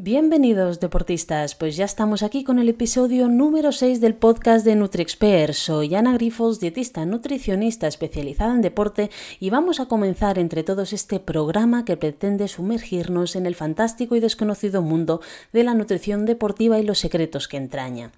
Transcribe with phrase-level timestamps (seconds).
[0.00, 5.54] Bienvenidos deportistas, pues ya estamos aquí con el episodio número 6 del podcast de NutriExpert.
[5.54, 11.18] Soy Ana Grifos, dietista nutricionista especializada en deporte y vamos a comenzar entre todos este
[11.18, 15.20] programa que pretende sumergirnos en el fantástico y desconocido mundo
[15.52, 18.12] de la nutrición deportiva y los secretos que entraña.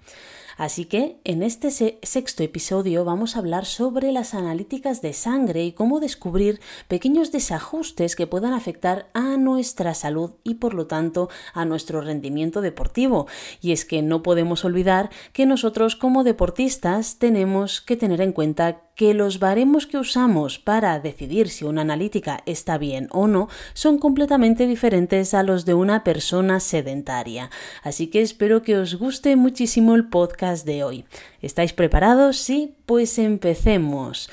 [0.57, 5.71] Así que en este sexto episodio vamos a hablar sobre las analíticas de sangre y
[5.71, 11.65] cómo descubrir pequeños desajustes que puedan afectar a nuestra salud y por lo tanto a
[11.65, 13.27] nuestro rendimiento deportivo.
[13.61, 18.81] Y es que no podemos olvidar que nosotros como deportistas tenemos que tener en cuenta
[18.95, 23.97] que los baremos que usamos para decidir si una analítica está bien o no son
[23.97, 27.49] completamente diferentes a los de una persona sedentaria.
[27.83, 31.05] Así que espero que os guste muchísimo el podcast de hoy.
[31.41, 32.37] ¿Estáis preparados?
[32.37, 34.29] Sí, pues empecemos.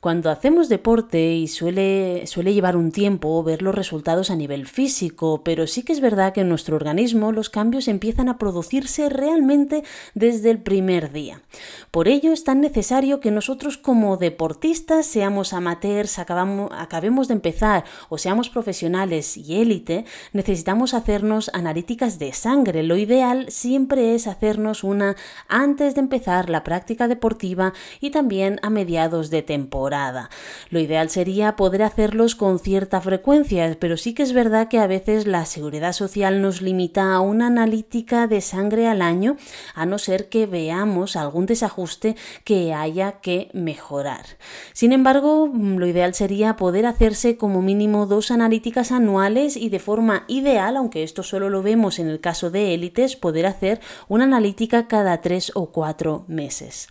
[0.00, 5.42] Cuando hacemos deporte y suele, suele llevar un tiempo ver los resultados a nivel físico,
[5.44, 9.84] pero sí que es verdad que en nuestro organismo los cambios empiezan a producirse realmente
[10.14, 11.42] desde el primer día.
[11.90, 17.84] Por ello es tan necesario que nosotros como deportistas, seamos amateurs, acabamos, acabemos de empezar
[18.08, 22.84] o seamos profesionales y élite, necesitamos hacernos analíticas de sangre.
[22.84, 25.14] Lo ideal siempre es hacernos una
[25.46, 29.89] antes de empezar la práctica deportiva y también a mediados de temporada.
[30.70, 34.86] Lo ideal sería poder hacerlos con cierta frecuencia, pero sí que es verdad que a
[34.86, 39.36] veces la seguridad social nos limita a una analítica de sangre al año,
[39.74, 44.24] a no ser que veamos algún desajuste que haya que mejorar.
[44.72, 50.24] Sin embargo, lo ideal sería poder hacerse como mínimo dos analíticas anuales y de forma
[50.28, 54.86] ideal, aunque esto solo lo vemos en el caso de élites, poder hacer una analítica
[54.86, 56.88] cada tres o cuatro meses.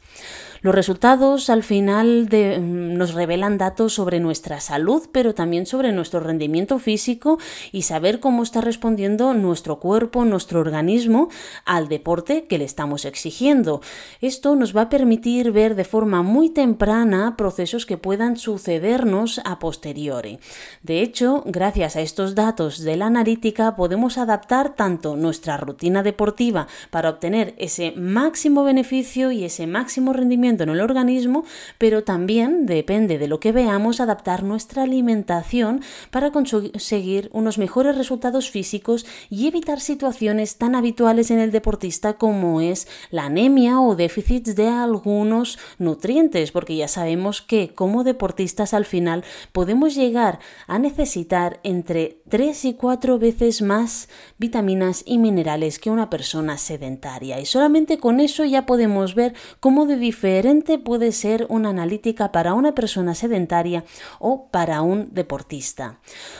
[0.61, 6.19] Los resultados al final mm, nos revelan datos sobre nuestra salud, pero también sobre nuestro
[6.19, 7.39] rendimiento físico
[7.71, 11.29] y saber cómo está respondiendo nuestro cuerpo, nuestro organismo
[11.65, 13.81] al deporte que le estamos exigiendo.
[14.19, 19.59] Esto nos va a permitir ver de forma muy temprana procesos que puedan sucedernos a
[19.59, 20.39] posteriori.
[20.83, 26.67] De hecho, gracias a estos datos de la analítica podemos adaptar tanto nuestra rutina deportiva
[26.89, 31.45] para obtener ese máximo beneficio y ese máximo rendimiento en el organismo,
[31.77, 38.49] pero también depende de lo que veamos adaptar nuestra alimentación para conseguir unos mejores resultados
[38.49, 44.55] físicos y evitar situaciones tan habituales en el deportista como es la anemia o déficits
[44.55, 51.59] de algunos nutrientes, porque ya sabemos que como deportistas al final podemos llegar a necesitar
[51.63, 54.07] entre 3 y 4 veces más
[54.37, 57.39] vitaminas y minerales que una persona sedentaria.
[57.39, 62.53] Y solamente con eso ya podemos ver cómo de diferente puede ser una analítica para
[62.53, 63.83] una persona sedentaria
[64.19, 65.99] o para un deportista.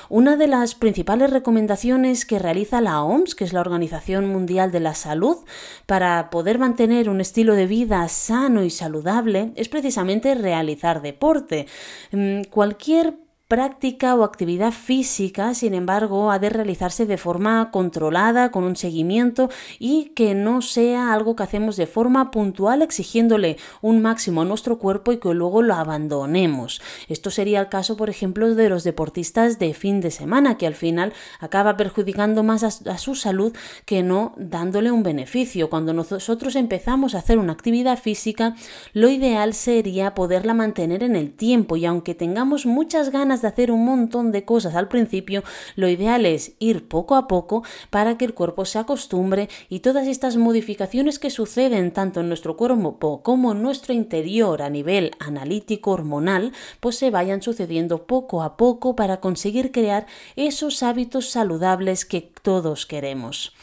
[0.10, 4.80] Una de las principales recomendaciones que realiza la OMS, que es la Organización Mundial de
[4.80, 5.38] la Salud,
[5.86, 11.68] para poder mantener un estilo de vida sano y saludable es precisamente realizar deporte.
[12.12, 13.16] Mm, cualquier
[13.50, 19.50] práctica o actividad física, sin embargo, ha de realizarse de forma controlada, con un seguimiento
[19.80, 24.78] y que no sea algo que hacemos de forma puntual exigiéndole un máximo a nuestro
[24.78, 26.80] cuerpo y que luego lo abandonemos.
[27.08, 30.76] Esto sería el caso, por ejemplo, de los deportistas de fin de semana, que al
[30.76, 33.56] final acaba perjudicando más a, su salud
[33.86, 35.72] que no dándole un beneficio.
[35.72, 38.56] Cuando nosotros empezamos a hacer una actividad física,
[38.94, 43.72] lo ideal sería poderla mantener en el tiempo y aunque tengamos muchas ganas de hacer
[43.72, 45.44] un montón de cosas al principio,
[45.76, 50.08] lo ideal es ir poco a poco para que el cuerpo se acostumbre y todas
[50.08, 52.70] estas modificaciones que suceden tanto en nuestro cuerpo
[53.24, 58.96] como en nuestro interior a nivel analítico hormonal, pues se vayan sucediendo poco a poco
[58.96, 63.54] para conseguir crear esos hábitos saludables que todos queremos.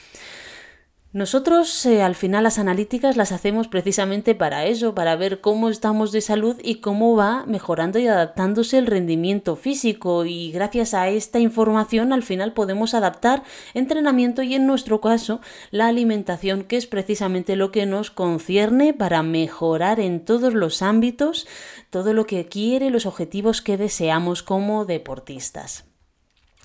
[1.17, 6.13] Nosotros eh, al final las analíticas las hacemos precisamente para eso, para ver cómo estamos
[6.13, 11.39] de salud y cómo va mejorando y adaptándose el rendimiento físico y gracias a esta
[11.39, 17.57] información al final podemos adaptar entrenamiento y en nuestro caso la alimentación que es precisamente
[17.57, 21.47] lo que nos concierne para mejorar en todos los ámbitos
[21.89, 25.87] todo lo que quiere, los objetivos que deseamos como deportistas.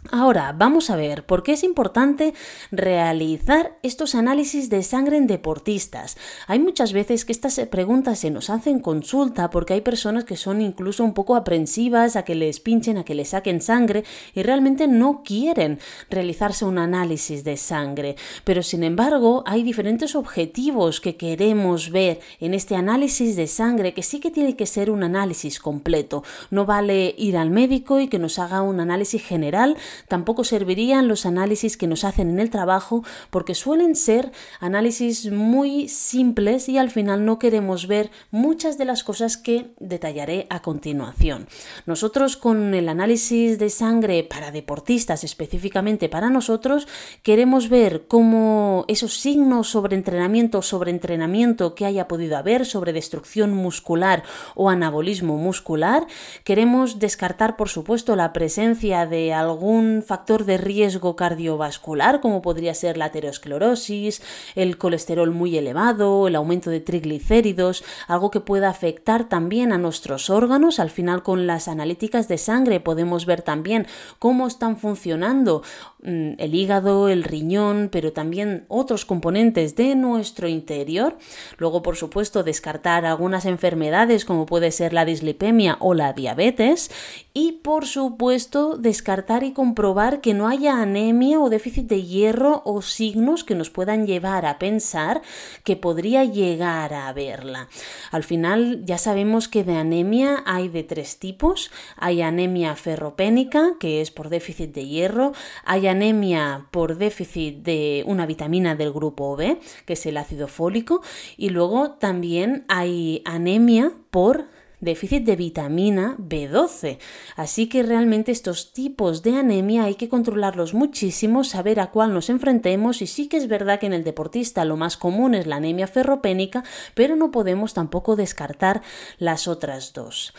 [0.09, 2.33] Ahora, vamos a ver por qué es importante
[2.71, 6.17] realizar estos análisis de sangre en deportistas.
[6.47, 10.59] Hay muchas veces que estas preguntas se nos hacen consulta porque hay personas que son
[10.59, 14.03] incluso un poco aprensivas a que les pinchen, a que les saquen sangre
[14.33, 15.77] y realmente no quieren
[16.09, 18.15] realizarse un análisis de sangre.
[18.43, 24.01] Pero sin embargo, hay diferentes objetivos que queremos ver en este análisis de sangre que
[24.01, 26.23] sí que tiene que ser un análisis completo.
[26.49, 29.77] No vale ir al médico y que nos haga un análisis general
[30.07, 35.87] tampoco servirían los análisis que nos hacen en el trabajo porque suelen ser análisis muy
[35.87, 41.47] simples y al final no queremos ver muchas de las cosas que detallaré a continuación.
[41.85, 46.87] Nosotros con el análisis de sangre para deportistas, específicamente para nosotros,
[47.23, 53.53] queremos ver cómo esos signos sobre entrenamiento, sobre entrenamiento que haya podido haber, sobre destrucción
[53.53, 54.23] muscular
[54.55, 56.07] o anabolismo muscular,
[56.43, 62.97] queremos descartar, por supuesto, la presencia de algún factor de riesgo cardiovascular, como podría ser
[62.97, 64.21] la aterosclerosis,
[64.55, 70.29] el colesterol muy elevado, el aumento de triglicéridos, algo que pueda afectar también a nuestros
[70.29, 70.79] órganos.
[70.79, 73.87] Al final, con las analíticas de sangre podemos ver también
[74.19, 75.63] cómo están funcionando
[76.03, 81.17] el hígado, el riñón, pero también otros componentes de nuestro interior.
[81.57, 86.91] Luego, por supuesto, descartar algunas enfermedades como puede ser la dislipemia o la diabetes
[87.33, 92.81] y, por supuesto, descartar y comprobar que no haya anemia o déficit de hierro o
[92.81, 95.21] signos que nos puedan llevar a pensar
[95.63, 97.67] que podría llegar a haberla.
[98.11, 101.71] Al final ya sabemos que de anemia hay de tres tipos.
[101.97, 105.33] Hay anemia ferropénica, que es por déficit de hierro.
[105.65, 111.01] Hay anemia por déficit de una vitamina del grupo B, que es el ácido fólico.
[111.37, 114.47] Y luego también hay anemia por
[114.81, 116.97] déficit de vitamina B12.
[117.35, 122.29] Así que realmente estos tipos de anemia hay que controlarlos muchísimo, saber a cuál nos
[122.29, 125.57] enfrentemos y sí que es verdad que en el deportista lo más común es la
[125.57, 126.63] anemia ferropénica,
[126.95, 128.81] pero no podemos tampoco descartar
[129.19, 130.33] las otras dos.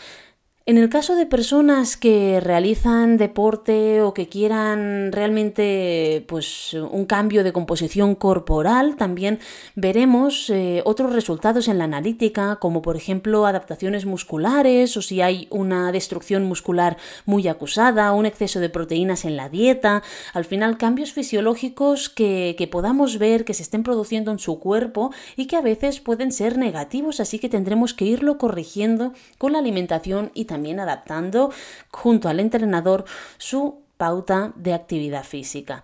[0.65, 7.43] En el caso de personas que realizan deporte o que quieran realmente pues, un cambio
[7.43, 9.39] de composición corporal, también
[9.75, 15.49] veremos eh, otros resultados en la analítica, como por ejemplo adaptaciones musculares o si hay
[15.49, 16.95] una destrucción muscular
[17.25, 20.01] muy acusada, un exceso de proteínas en la dieta,
[20.33, 25.11] al final cambios fisiológicos que, que podamos ver que se estén produciendo en su cuerpo
[25.35, 29.59] y que a veces pueden ser negativos, así que tendremos que irlo corrigiendo con la
[29.59, 31.51] alimentación y también adaptando
[31.89, 33.05] junto al entrenador
[33.39, 35.83] su pauta de actividad física.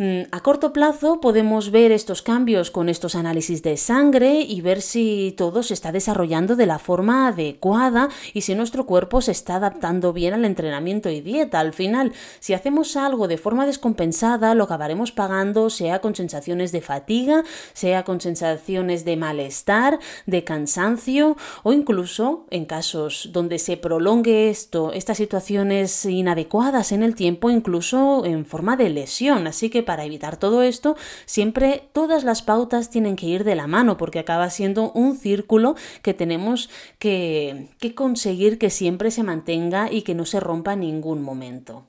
[0.00, 4.80] Mm, a corto plazo podemos ver estos cambios con estos análisis de sangre y ver
[4.80, 9.56] si todo se está desarrollando de la forma adecuada y si nuestro cuerpo se está
[9.56, 11.58] adaptando bien al entrenamiento y dieta.
[11.58, 16.80] Al final, si hacemos algo de forma descompensada, lo acabaremos pagando sea con sensaciones de
[16.80, 17.42] fatiga,
[17.72, 24.92] sea con sensaciones de malestar, de cansancio o incluso en casos donde se prolongue esto,
[24.92, 29.48] estas situaciones inadecuadas en el tiempo, incluso en forma de lesión.
[29.48, 33.66] Así que para evitar todo esto, siempre todas las pautas tienen que ir de la
[33.66, 36.68] mano porque acaba siendo un círculo que tenemos
[36.98, 41.86] que, conseguir que siempre se mantenga y que no se rompa en ningún momento.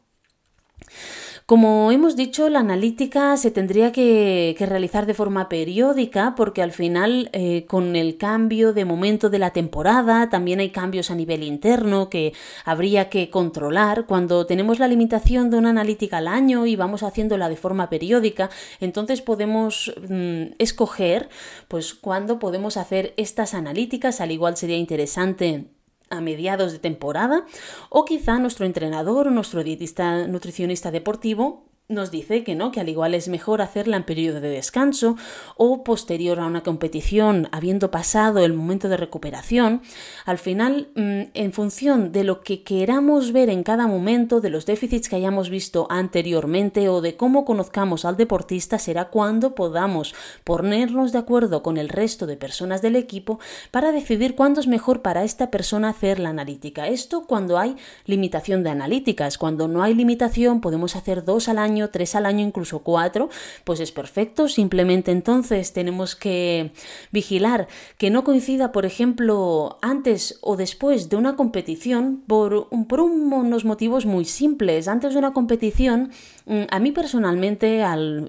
[1.49, 7.31] Como hemos dicho, la analítica se tendría que, realizar de forma periódica porque al final
[7.33, 12.07] eh, con el cambio de momento de la temporada también hay cambios a nivel interno
[12.07, 12.33] que
[12.65, 14.05] habría que controlar.
[14.05, 18.51] Cuando tenemos la limitación de una analítica al año y vamos haciéndola de forma periódica,
[18.79, 21.29] entonces podemos mm, escoger
[21.67, 24.21] pues cuándo podemos hacer estas analíticas.
[24.21, 25.65] Al igual sería interesante
[26.09, 27.45] a mediados de temporada,
[27.89, 32.87] o quizá nuestro entrenador o nuestro dietista nutricionista deportivo nos dice que no, que al
[32.87, 35.15] igual es mejor hacerla en periodo de descanso
[35.57, 39.81] o posterior a una competición, habiendo pasado el momento de recuperación.
[40.23, 44.67] Al final, mm, en función de lo que queramos ver en cada momento, de los
[44.67, 51.11] déficits que hayamos visto anteriormente o de cómo conozcamos al deportista, será cuando podamos ponernos
[51.11, 53.39] de acuerdo con el resto de personas del equipo
[53.71, 56.87] para decidir cuándo es mejor para esta persona hacer la analítica.
[56.87, 59.39] Esto cuando hay limitación de analíticas.
[59.39, 63.29] Cuando no hay limitación, podemos hacer dos al año tres al año, incluso cuatro,
[63.63, 64.49] pues es perfecto.
[64.49, 66.71] Simplemente entonces tenemos que
[67.11, 67.67] vigilar
[67.97, 74.05] que no coincida, por ejemplo, antes o después de una competición por, por unos motivos
[74.05, 74.87] muy simples.
[74.87, 76.11] Antes de una competición,
[76.45, 77.83] mm, a mí personalmente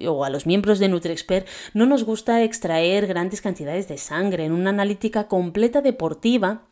[0.06, 4.52] o a los miembros de NutriExpert no nos gusta extraer grandes cantidades de sangre en
[4.52, 6.69] una analítica completa deportiva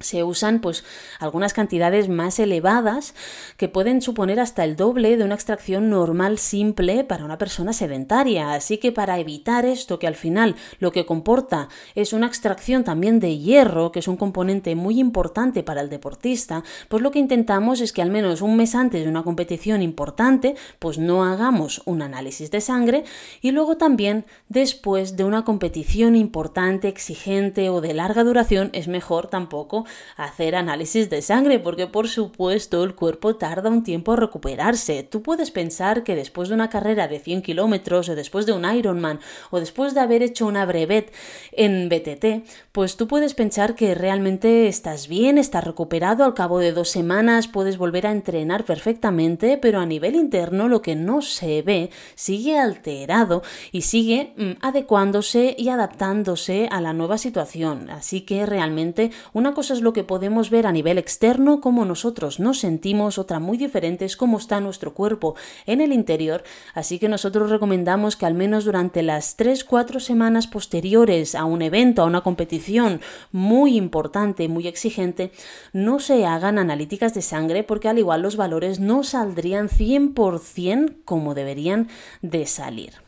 [0.00, 0.84] se usan pues
[1.20, 3.14] algunas cantidades más elevadas
[3.56, 8.54] que pueden suponer hasta el doble de una extracción normal simple para una persona sedentaria.
[8.54, 13.20] Así que para evitar esto, que al final lo que comporta es una extracción también
[13.20, 17.80] de hierro, que es un componente muy importante para el deportista, pues lo que intentamos
[17.80, 22.02] es que al menos un mes antes de una competición importante, pues no hagamos un
[22.02, 23.04] análisis de sangre
[23.40, 29.28] y luego también después de una competición importante, exigente o de larga duración, es mejor
[29.28, 29.84] tampoco
[30.16, 35.02] hacer análisis de sangre, porque por supuesto el cuerpo tarda un tiempo a recuperarse.
[35.02, 38.64] Tú puedes pensar que después de una carrera de 100 kilómetros, o después de un
[38.64, 39.20] Ironman,
[39.50, 41.12] o después de haber hecho una brevet
[41.52, 46.72] en BTT, pues tú puedes pensar que realmente estás bien, estás recuperado, al cabo de
[46.72, 51.62] dos semanas puedes volver a entrenar perfectamente, pero a nivel interno lo que no se
[51.62, 57.90] ve sigue alterado y sigue mm, adecuándose y adaptándose a la nueva situación.
[57.90, 62.40] Así que realmente una cosa es lo que podemos ver a nivel externo, cómo nosotros
[62.40, 65.34] nos sentimos, otra muy diferente es cómo está nuestro cuerpo
[65.66, 66.42] en el interior.
[66.72, 72.02] Así que nosotros recomendamos que al menos durante las 3-4 semanas posteriores a un evento,
[72.02, 73.00] a una competición
[73.32, 75.32] muy importante, muy exigente,
[75.72, 81.34] no se hagan analíticas de sangre porque al igual los valores no saldrían 100% como
[81.34, 81.88] deberían
[82.22, 83.04] de salir.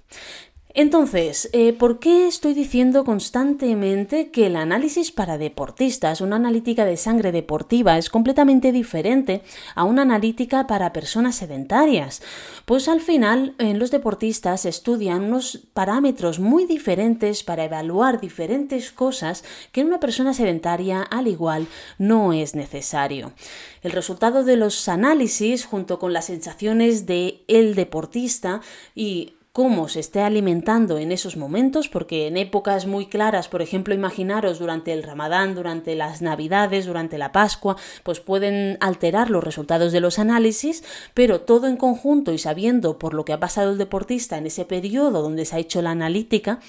[0.79, 6.99] Entonces, eh, ¿por qué estoy diciendo constantemente que el análisis para deportistas, una analítica de
[6.99, 9.41] sangre deportiva, es completamente diferente
[9.75, 12.21] a una analítica para personas sedentarias?
[12.67, 19.45] Pues al final, en los deportistas estudian unos parámetros muy diferentes para evaluar diferentes cosas
[19.73, 23.33] que en una persona sedentaria, al igual, no es necesario.
[23.81, 28.61] El resultado de los análisis, junto con las sensaciones de el deportista
[28.95, 33.95] y cómo se esté alimentando en esos momentos, porque en épocas muy claras, por ejemplo,
[33.95, 39.93] imaginaros durante el Ramadán, durante las Navidades, durante la Pascua, pues pueden alterar los resultados
[39.93, 40.85] de los análisis,
[41.15, 44.67] pero todo en conjunto y sabiendo por lo que ha pasado el deportista en ese
[44.67, 46.61] periodo donde se ha hecho la analítica,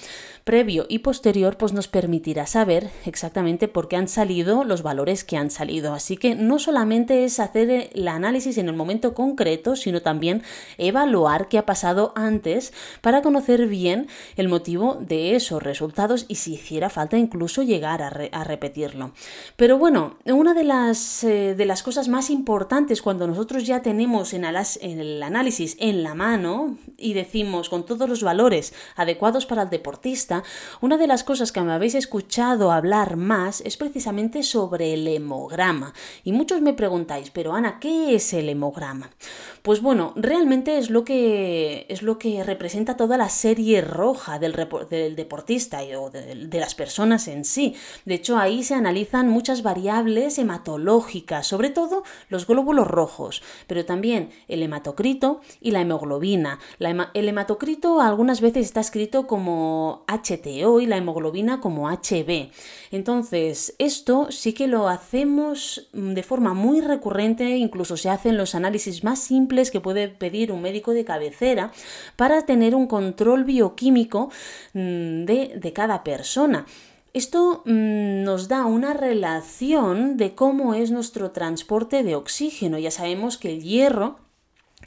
[0.44, 5.36] previo y posterior, pues nos permitirá saber exactamente por qué han salido los valores que
[5.36, 5.92] han salido.
[5.92, 10.42] Así que no solamente es hacer el análisis en el momento concreto, sino también
[10.78, 16.54] evaluar qué ha pasado antes para conocer bien el motivo de esos resultados y si
[16.54, 19.12] hiciera falta incluso llegar a, repetirlo.
[19.56, 24.32] Pero bueno, una de las, eh, de las cosas más importantes cuando nosotros ya tenemos
[24.32, 29.70] en, el análisis en la mano y decimos con todos los valores adecuados para el
[29.70, 30.42] deportista,
[30.80, 35.92] una de las cosas que me habéis escuchado hablar más es precisamente sobre el hemograma.
[36.24, 39.10] Y muchos me preguntáis, pero Ana, ¿qué es el hemograma?
[39.62, 44.52] Pues bueno, realmente es lo que, es lo que representa toda la serie roja del,
[45.16, 47.74] deportista o de, las personas en sí.
[48.04, 54.30] De hecho, ahí se analizan muchas variables hematológicas, sobre todo los glóbulos rojos, pero también
[54.48, 56.58] el hematocrito y la hemoglobina.
[56.78, 62.50] el hematocrito algunas veces está escrito como HTO y la hemoglobina como HB.
[62.90, 69.04] Entonces, esto sí que lo hacemos de forma muy recurrente, incluso se hacen los análisis
[69.04, 71.72] más simples que puede pedir un médico de cabecera
[72.16, 74.30] para tener un control bioquímico
[74.74, 76.66] mm, de, de cada persona.
[77.14, 82.78] Esto mm, nos da una relación de cómo es nuestro transporte de oxígeno.
[82.78, 84.16] Ya sabemos que el hierro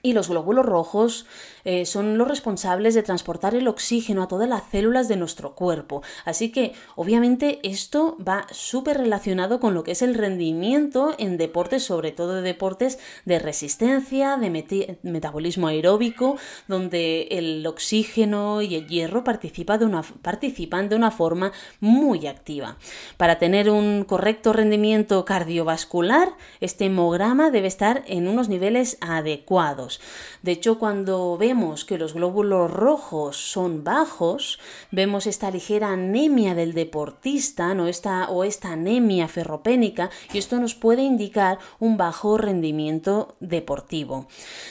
[0.02, 1.26] y los glóbulos rojos
[1.64, 6.02] eh, son los responsables de transportar el oxígeno a todas las células de nuestro cuerpo.
[6.26, 11.84] Así que, obviamente, esto va súper relacionado con lo que es el rendimiento en deportes,
[11.84, 19.24] sobre todo de deportes de resistencia, de metabolismo aeróbico, donde el oxígeno y el hierro
[19.24, 22.78] participa de una, participan de una forma muy activa.
[23.18, 26.30] Para tener un correcto rendimiento cardiovascular,
[26.60, 29.91] este hemograma debe estar en unos niveles adecuados.
[30.42, 34.58] De hecho, cuando ve vemos que los glóbulos rojos son bajos,
[34.90, 37.88] vemos esta ligera anemia del deportista ¿no?
[37.88, 44.28] esta, o esta anemia ferropénica y esto nos puede indicar un bajo rendimiento deportivo.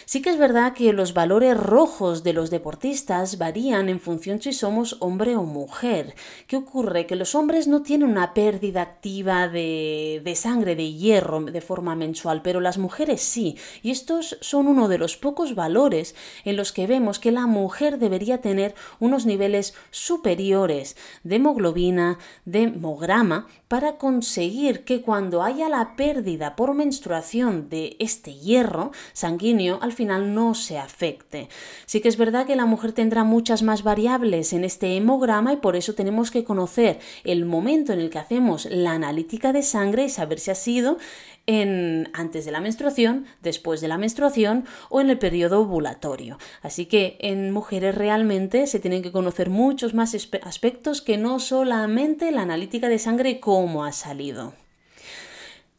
[0.06, 4.54] Sí que es verdad que los valores rojos de los deportistas varían en función si
[4.54, 6.14] somos hombre o mujer.
[6.46, 7.04] ¿Qué ocurre?
[7.04, 11.94] Que los hombres no tienen una pérdida activa de, de sangre, de hierro de forma
[11.94, 13.58] mensual, pero las mujeres sí.
[13.82, 16.14] Y estos son uno de los pocos valores
[16.45, 22.62] en los que vemos que la mujer debería tener unos niveles superiores de hemoglobina, de
[22.62, 29.93] hemograma, para conseguir que cuando haya la pérdida por menstruación de este hierro sanguíneo, al
[29.93, 31.49] final no se afecte.
[31.87, 35.59] Sí que es verdad que la mujer tendrá muchas más variables en este hemograma y
[35.59, 40.05] por eso tenemos que conocer el momento en el que hacemos la analítica de sangre
[40.05, 40.99] y saber si ha sido
[41.47, 46.38] en, antes de la menstruación, después de la menstruación o en el periodo ovulatorio.
[46.62, 52.30] Así que en mujeres realmente se tienen que conocer muchos más aspectos que no solamente
[52.30, 54.52] la analítica de sangre cómo ha salido.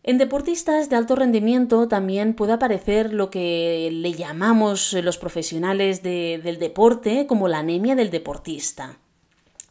[0.04, 6.58] En deportistas de alto rendimiento también puede aparecer lo que le llamamos los profesionales del
[6.58, 8.98] deporte como la anemia del deportista.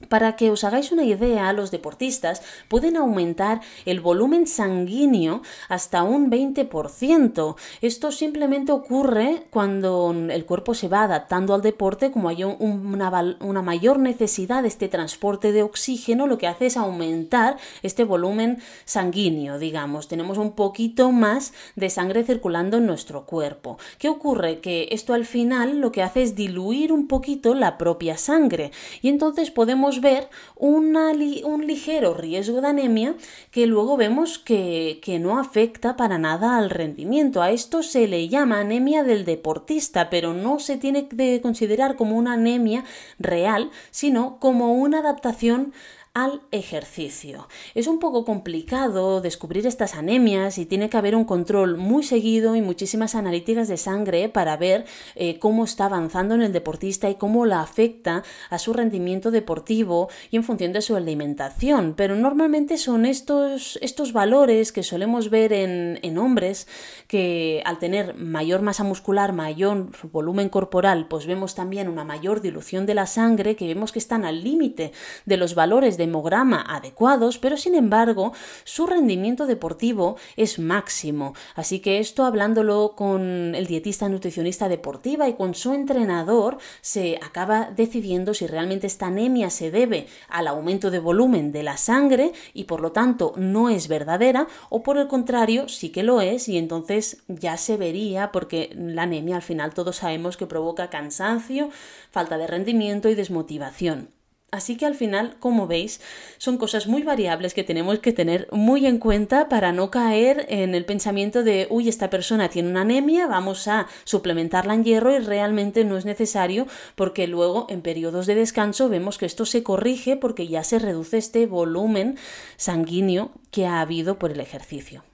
[0.09, 6.30] Para que os hagáis una idea, los deportistas pueden aumentar el volumen sanguíneo hasta un
[6.30, 7.57] 20%.
[7.83, 13.99] Esto simplemente ocurre cuando el cuerpo se va adaptando al deporte, como hay una, mayor
[13.99, 20.09] necesidad de este transporte de oxígeno, lo que hace es aumentar este volumen sanguíneo, digamos.
[20.09, 23.78] Tenemos un poquito más de sangre circulando en nuestro cuerpo.
[23.99, 24.61] ¿Qué ocurre?
[24.61, 29.09] Que esto al final lo que hace es diluir un poquito la propia sangre y
[29.09, 33.16] entonces podemos ver un ligero riesgo de anemia
[33.50, 37.42] que luego vemos que, no afecta para nada al rendimiento.
[37.42, 42.16] A esto se le llama anemia del deportista, pero no se tiene que considerar como
[42.16, 42.85] una anemia
[43.18, 45.73] real, sino como una adaptación
[46.12, 47.47] al ejercicio.
[47.76, 52.57] Es un poco complicado descubrir estas anemias y tiene que haber un control muy seguido
[52.57, 57.14] y muchísimas analíticas de sangre para ver eh, cómo está avanzando en el deportista y
[57.14, 61.95] cómo la afecta a su rendimiento deportivo y en función de su alimentación.
[61.97, 66.67] Pero normalmente son estos, estos valores que solemos ver en, en hombres
[67.07, 72.85] que al tener mayor masa muscular, mayor volumen corporal, pues vemos también una mayor dilución
[72.85, 74.90] de la sangre que vemos que están al límite
[75.25, 78.33] de los valores de hemograma adecuados, pero sin embargo
[78.64, 81.35] su rendimiento deportivo es máximo.
[81.54, 87.71] Así que esto hablándolo con el dietista nutricionista deportiva y con su entrenador se acaba
[87.71, 92.64] decidiendo si realmente esta anemia se debe al aumento de volumen de la sangre y
[92.64, 96.57] por lo tanto no es verdadera o por el contrario sí que lo es y
[96.57, 101.69] entonces ya se vería porque la anemia al final todos sabemos que provoca cansancio,
[102.11, 104.19] falta de rendimiento y desmotivación.
[104.52, 106.00] Así que al final, como veis,
[106.38, 110.75] son cosas muy variables que tenemos que tener muy en cuenta para no caer en
[110.75, 115.21] el pensamiento de, uy, esta persona tiene una anemia, vamos a suplementarla en hierro y
[115.21, 116.66] realmente no es necesario
[116.97, 121.19] porque luego en periodos de descanso vemos que esto se corrige porque ya se reduce
[121.19, 122.19] este volumen
[122.57, 125.04] sanguíneo que ha habido por el ejercicio.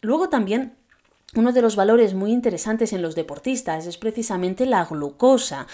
[0.00, 0.79] Luego también
[1.36, 5.68] uno de los valores muy interesantes en los deportistas es precisamente la glucosa.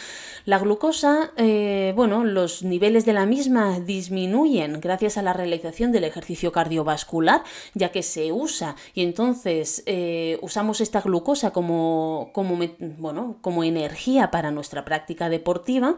[0.44, 6.04] La glucosa, eh, bueno, los niveles de la misma disminuyen gracias a la realización del
[6.04, 12.58] ejercicio cardiovascular, ya que se usa y entonces eh, usamos esta glucosa como, como,
[12.98, 15.96] bueno, como energía para nuestra práctica deportiva.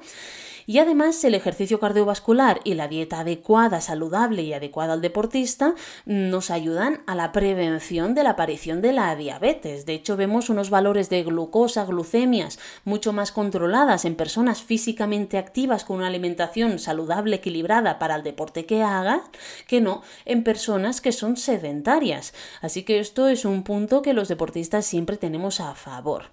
[0.69, 6.51] Y además el ejercicio cardiovascular y la dieta adecuada, saludable y adecuada al deportista nos
[6.51, 9.87] ayudan a la prevención de la aparición de la diabetes.
[9.87, 15.87] De hecho, vemos unos valores de glucosa, glucemias mucho más controladas en personas físicamente activas
[15.87, 19.23] con una alimentación saludable, equilibrada para el deporte que hagan,
[19.67, 22.35] que no en personas que son sedentarias.
[22.61, 26.25] Así que esto es un punto que los deportistas siempre tenemos a favor.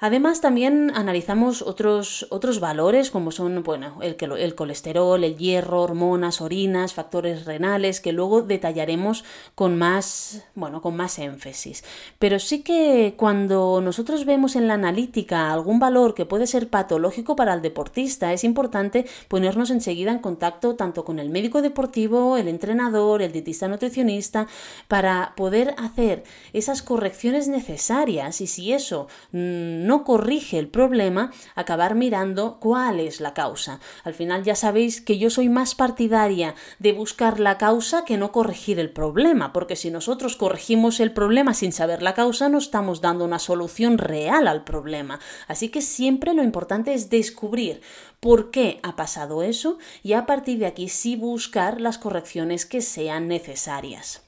[0.00, 6.40] Además, también analizamos otros, otros valores como son bueno, el, el colesterol, el hierro, hormonas,
[6.40, 11.84] orinas, factores renales, que luego detallaremos con más, bueno, con más énfasis.
[12.18, 17.36] Pero sí que cuando nosotros vemos en la analítica algún valor que puede ser patológico
[17.36, 22.48] para el deportista, es importante ponernos enseguida en contacto tanto con el médico deportivo, el
[22.48, 24.48] entrenador, el dietista nutricionista,
[24.88, 31.94] para poder hacer esas correcciones necesarias y si eso mm, no corrige el problema, acabar
[31.94, 33.80] mirando cuál es la causa.
[34.02, 38.32] Al final ya sabéis que yo soy más partidaria de buscar la causa que no
[38.32, 43.02] corregir el problema, porque si nosotros corregimos el problema sin saber la causa, no estamos
[43.02, 45.20] dando una solución real al problema.
[45.48, 47.82] Así que siempre lo importante es descubrir
[48.20, 52.80] por qué ha pasado eso y a partir de aquí sí buscar las correcciones que
[52.80, 54.23] sean necesarias.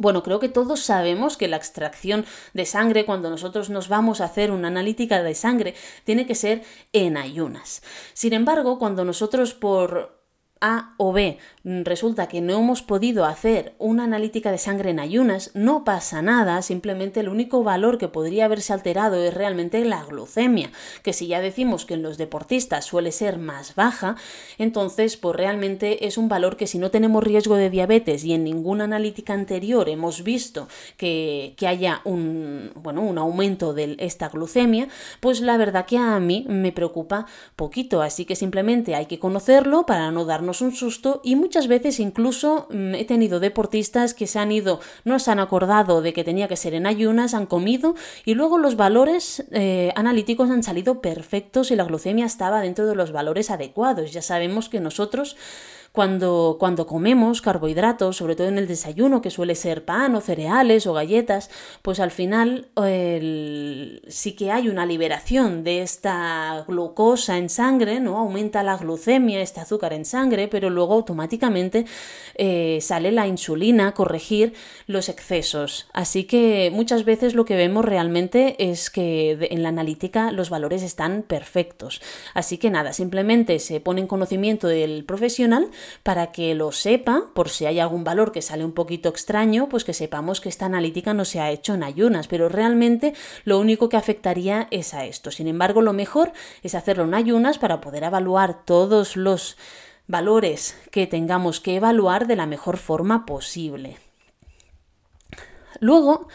[0.00, 4.26] Bueno, creo que todos sabemos que la extracción de sangre, cuando nosotros nos vamos a
[4.26, 7.82] hacer una analítica de sangre, tiene que ser en ayunas.
[8.12, 10.17] Sin embargo, cuando nosotros por
[10.60, 11.38] a o B.
[11.64, 16.22] Mm, resulta que no hemos podido hacer una analítica de sangre en ayunas, no pasa
[16.22, 20.70] nada, simplemente el único valor que podría haberse alterado es realmente la glucemia,
[21.02, 24.16] que si ya decimos que en los deportistas suele ser más baja,
[24.58, 28.44] entonces pues realmente es un valor que si no tenemos riesgo de diabetes y en
[28.44, 34.88] ninguna analítica anterior hemos visto que, que haya un, bueno, un aumento de esta glucemia,
[35.20, 39.86] pues la verdad que a mí me preocupa poquito, así que simplemente hay que conocerlo
[39.86, 44.38] para no darnos un susto y muchas veces incluso mm, he tenido deportistas que se
[44.38, 47.94] han ido, no se han acordado de que tenía que ser en ayunas, han comido
[48.24, 52.94] y luego los valores eh, analíticos han salido perfectos y la glucemia estaba dentro de
[52.94, 54.12] los valores adecuados.
[54.12, 55.36] Ya sabemos que nosotros
[55.98, 60.86] cuando, cuando comemos carbohidratos, sobre todo en el desayuno, que suele ser pan o cereales
[60.86, 61.50] o galletas,
[61.82, 62.68] pues al final
[64.06, 68.16] sí que hay una liberación de esta glucosa en sangre, ¿no?
[68.16, 71.84] Aumenta la glucemia, este azúcar en sangre, pero luego automáticamente
[72.36, 74.52] eh, sale la insulina a corregir
[74.86, 75.88] los excesos.
[75.92, 80.84] Así que muchas veces lo que vemos realmente es que en la analítica los valores
[80.84, 82.00] están perfectos.
[82.34, 85.72] Así que nada, simplemente se pone en conocimiento del profesional
[86.02, 89.84] para que lo sepa, por si hay algún valor que sale un poquito extraño, pues
[89.84, 93.88] que sepamos que esta analítica no se ha hecho en ayunas, pero realmente lo único
[93.88, 95.30] que afectaría es a esto.
[95.30, 99.56] Sin embargo, lo mejor es hacerlo en ayunas para poder evaluar todos los
[100.06, 103.98] valores que tengamos que evaluar de la mejor forma posible.
[105.80, 106.28] Luego,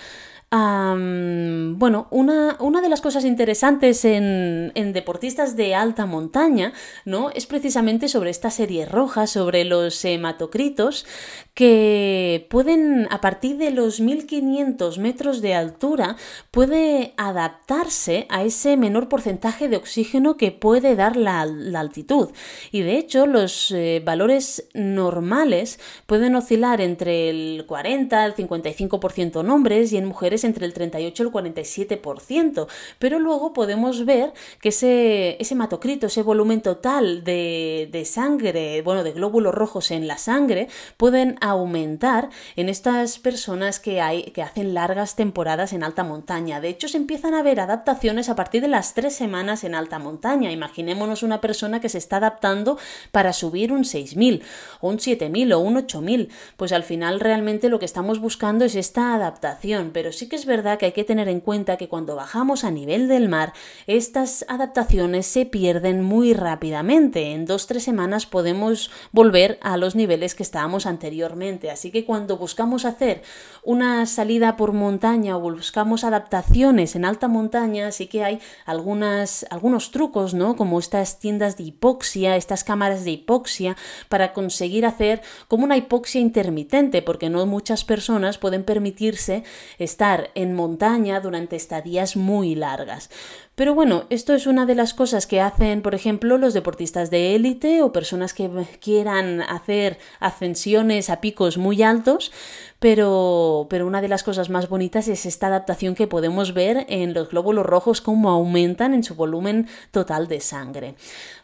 [0.56, 6.74] bueno, una, una, de las cosas interesantes en, en, deportistas de alta montaña,
[7.06, 7.32] ¿no?
[7.32, 11.06] Es precisamente sobre esta serie roja, sobre los hematocritos,
[11.54, 16.18] que pueden, a partir de los 1500 metros de altura,
[16.52, 22.30] puede adaptarse a ese menor porcentaje de oxígeno que puede dar la, altitud.
[22.72, 29.50] Y de hecho, los eh, valores normales pueden oscilar entre el 40 al 55% en
[29.50, 32.68] hombres y en mujeres entre el 38 y el 47%.
[33.00, 39.12] Pero luego podemos ver que ese, ese hematocrito, ese volumen total de, sangre, bueno, de
[39.12, 45.84] glóbulos rojos en la sangre, pueden aumentar en estas personas que hacen largas temporadas en
[45.84, 46.62] alta montaña.
[46.62, 50.00] De hecho, se empiezan a ver adaptaciones a partir de las tres semanas en alta
[50.00, 50.52] montaña.
[50.52, 52.78] Imaginémonos una persona que se está adaptando
[53.12, 54.44] para subir un 6000
[54.82, 56.30] o un 7000 o un 8000.
[56.58, 59.92] Pues al final realmente lo que estamos buscando es esta adaptación.
[59.94, 62.72] Pero sí que es verdad que hay que tener en cuenta que cuando bajamos a
[62.72, 63.54] nivel del mar,
[63.88, 67.32] estas adaptaciones se pierden muy rápidamente.
[67.32, 71.72] En dos tres semanas podemos volver a los niveles que estábamos anteriormente.
[71.72, 73.22] Así que cuando buscamos hacer
[73.63, 80.34] una salida por montaña o buscamos adaptaciones en alta montaña, sí que hay algunos trucos,
[80.34, 80.56] ¿no?
[80.56, 83.78] Como estas tiendas de hipoxia, estas cámaras de hipoxia,
[84.10, 89.43] para conseguir hacer como una hipoxia intermitente, porque no muchas personas pueden permitirse
[89.78, 93.10] estar en montaña durante estadías muy largas.
[93.56, 97.36] Pero bueno, esto es una de las cosas que hacen, por ejemplo, los deportistas de
[97.36, 102.32] élite o personas que quieran hacer ascensiones a picos muy altos,
[102.80, 107.14] pero, pero una de las cosas más bonitas es esta adaptación que podemos ver en
[107.14, 110.96] los glóbulos rojos, cómo aumentan en su volumen total de sangre.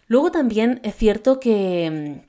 [0.07, 2.21] Luego también es cierto que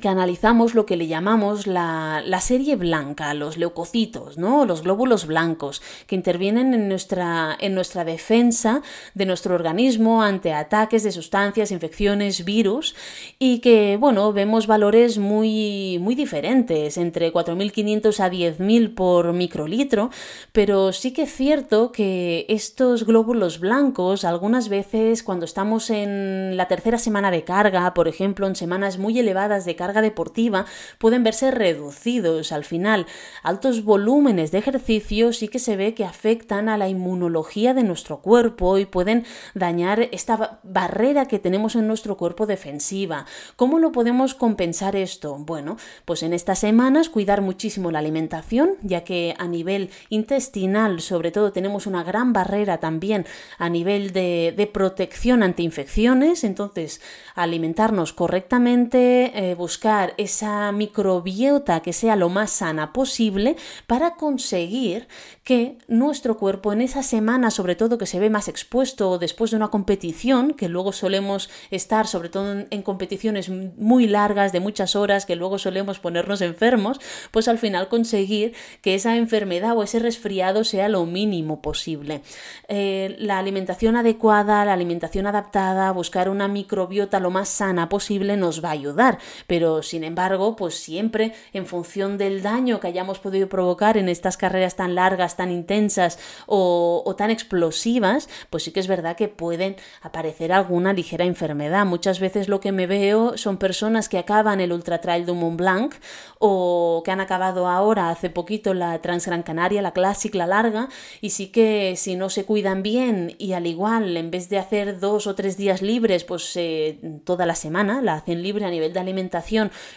[0.00, 4.66] que analizamos lo que le llamamos la, serie blanca, los leucocitos, ¿no?
[4.66, 8.82] los glóbulos blancos, que intervienen en nuestra, en nuestra defensa
[9.14, 12.94] de nuestro organismo ante ataques de sustancias, infecciones, virus,
[13.38, 20.10] y que, bueno, vemos valores muy, muy diferentes, entre 4.500 a 10.000 por microlitro,
[20.52, 26.68] pero sí que es cierto que estos glóbulos blancos, algunas veces cuando estamos en la
[26.68, 30.66] tercera semana de carga, por ejemplo, en semanas muy elevadas de carga, carga deportiva
[30.98, 32.50] pueden verse reducidos.
[32.50, 33.06] Al final,
[33.44, 38.18] altos volúmenes de ejercicio sí que se ve que afectan a la inmunología de nuestro
[38.18, 43.26] cuerpo y pueden dañar esta barrera que tenemos en nuestro cuerpo defensiva.
[43.54, 45.36] ¿Cómo lo podemos compensar esto?
[45.38, 51.30] Bueno, pues en estas semanas cuidar muchísimo la alimentación, ya que a nivel intestinal, sobre
[51.30, 53.24] todo, tenemos una gran barrera también
[53.58, 56.42] a nivel de, protección ante infecciones.
[56.42, 57.00] Entonces,
[57.34, 59.75] alimentarnos correctamente, eh, buscar
[60.16, 65.08] esa microbiota que sea lo más sana posible para conseguir
[65.44, 69.56] que nuestro cuerpo en esa semana, sobre todo que se ve más expuesto después de
[69.56, 75.26] una competición, que luego solemos estar, sobre todo en, competiciones muy largas, de muchas horas,
[75.26, 80.64] que luego solemos ponernos enfermos, pues al final conseguir que esa enfermedad o ese resfriado
[80.64, 82.22] sea lo mínimo posible.
[82.68, 88.64] Eh, la alimentación adecuada, la alimentación adaptada, buscar una microbiota lo más sana posible nos
[88.64, 93.48] va a ayudar, pero sin embargo, pues siempre en función del daño que hayamos podido
[93.48, 98.88] provocar en estas carreras tan largas, tan intensas o, tan explosivas, pues sí que es
[98.88, 101.86] verdad que pueden aparecer alguna ligera enfermedad.
[101.86, 105.56] Muchas veces lo que me veo son personas que acaban el Ultra Trail de Mont
[105.56, 105.94] Blanc
[106.38, 110.88] o que han acabado ahora hace poquito la Transgran Canaria, la Classic, la larga,
[111.20, 115.00] y sí que si no se cuidan bien y al igual en vez de hacer
[115.00, 118.92] dos o tres días libres, pues eh, toda la semana la hacen libre a nivel
[118.92, 119.45] de alimentación,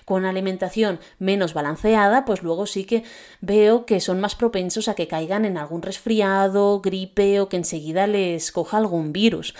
[0.05, 3.03] con alimentación menos balanceada, pues luego sí que
[3.41, 8.07] veo que son más propensos a que caigan en algún resfriado, gripe o que enseguida
[8.07, 9.53] les coja algún virus.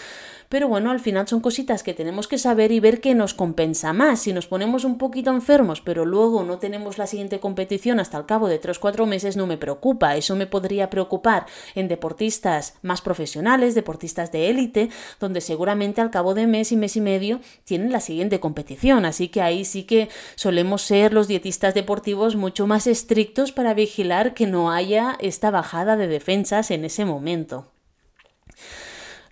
[0.50, 3.94] Pero bueno, al final son cositas que tenemos que saber y ver qué nos compensa
[3.94, 4.22] más.
[4.22, 8.26] Si nos ponemos un poquito enfermos, pero luego no tenemos la siguiente competición hasta el
[8.26, 10.16] cabo de 3-4 meses, no me preocupa.
[10.16, 16.34] Eso me podría preocupar en deportistas más profesionales, deportistas de élite, donde seguramente al cabo
[16.34, 19.06] de mes y mes y medio tienen la siguiente competición.
[19.06, 24.34] Así que ahí sí que solemos ser los dietistas deportivos mucho más estrictos para vigilar
[24.34, 27.68] que no haya esta bajada de defensas en ese momento.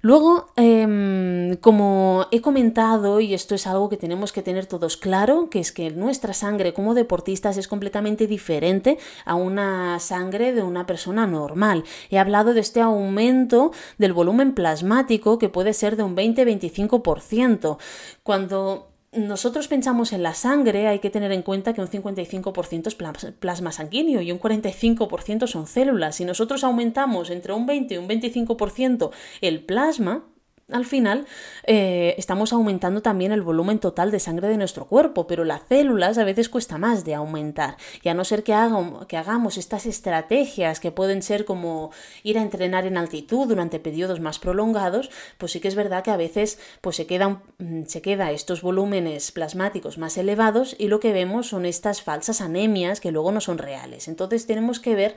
[0.02, 5.50] Luego, em, como he comentado, y esto es algo que tenemos que tener todos claro,
[5.50, 10.86] que es que nuestra sangre como deportistas es completamente diferente a una sangre de una
[10.86, 11.84] persona normal.
[12.10, 17.78] He hablado de este aumento del volumen plasmático que puede ser de un 20-25%.
[18.24, 23.34] Cuando nosotros pensamos en la sangre, hay que tener en cuenta que un 55% es
[23.34, 26.18] plasma sanguíneo y un 45% son células.
[26.18, 30.26] Si nosotros aumentamos entre un 20 y un 25% el plasma,
[30.72, 31.26] al final
[31.64, 36.18] eh, estamos aumentando también el volumen total de sangre de nuestro cuerpo, pero las células
[36.18, 37.78] a veces cuesta más de aumentar.
[38.04, 41.92] Y a no ser que, hagamos estas estrategias que pueden ser como
[42.24, 46.12] ir a entrenar en altitud durante periodos más prolongados, pues sí que es verdad que
[46.12, 48.02] a veces pues se, quedan, mm, se
[48.34, 53.32] estos volúmenes plasmáticos más elevados y lo que vemos son estas falsas anemias que luego
[53.32, 54.08] no son reales.
[54.08, 55.16] Entonces tenemos que ver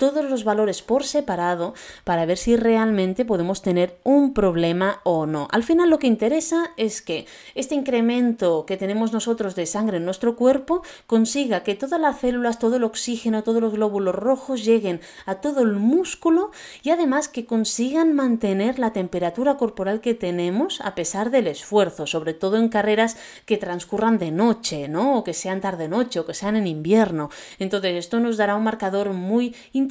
[0.00, 5.46] todos los valores por separado para ver si realmente podemos tener un problema o no.
[5.52, 10.06] Al final lo que interesa es que este incremento que tenemos nosotros de sangre en
[10.06, 15.02] nuestro cuerpo consiga que todas las células, todo el oxígeno, todos los glóbulos rojos lleguen
[15.26, 16.50] a todo el músculo
[16.82, 22.32] y además que consigan mantener la temperatura corporal que tenemos a pesar del esfuerzo, sobre
[22.32, 25.18] todo en carreras que transcurran de noche, ¿no?
[25.18, 27.28] O que sean tarde noche o que sean en invierno.
[27.58, 29.89] Entonces esto nos dará un marcador muy interesante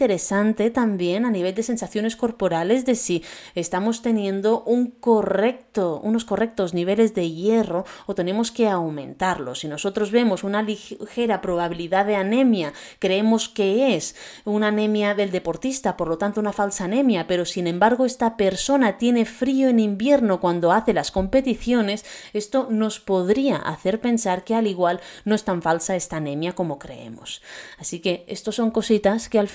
[0.71, 3.23] también a nivel de sensaciones corporales de si
[3.55, 9.59] estamos teniendo un correcto, unos correctos niveles de hierro o tenemos que aumentarlos.
[9.59, 15.97] Si nosotros vemos una ligera probabilidad de anemia, creemos que es una anemia del deportista,
[15.97, 20.39] por lo tanto una falsa anemia, pero sin embargo esta persona tiene frío en invierno
[20.39, 25.61] cuando hace las competiciones, esto nos podría hacer pensar que al igual no es tan
[25.61, 27.41] falsa esta anemia como creemos.
[27.77, 29.47] Así que estos son cositas que al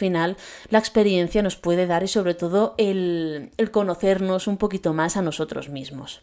[0.68, 5.22] la experiencia nos puede dar y sobre todo el, el conocernos un poquito más a
[5.22, 6.22] nosotros mismos.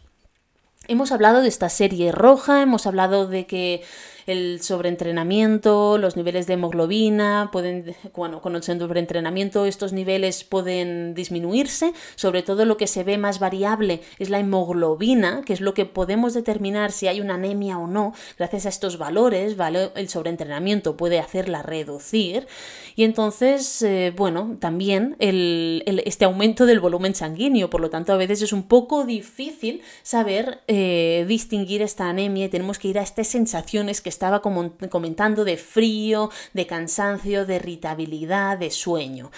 [0.88, 3.82] Hemos hablado de esta serie roja, hemos hablado de que
[4.26, 11.92] el sobreentrenamiento, los niveles de hemoglobina, pueden, bueno, con el sobreentrenamiento estos niveles pueden disminuirse,
[12.16, 15.86] sobre todo lo que se ve más variable es la hemoglobina, que es lo que
[15.86, 19.90] podemos determinar si hay una anemia o no, gracias a estos valores, ¿vale?
[19.94, 22.46] el sobreentrenamiento puede hacerla reducir,
[22.94, 28.16] y entonces, eh, bueno, también el, este aumento del volumen sanguíneo, por lo tanto a
[28.16, 33.02] veces es un poco difícil saber eh, distinguir esta anemia y tenemos que ir a
[33.02, 39.30] estas sensaciones que estaba comentando de frío, de cansancio, de irritabilidad, de sueño.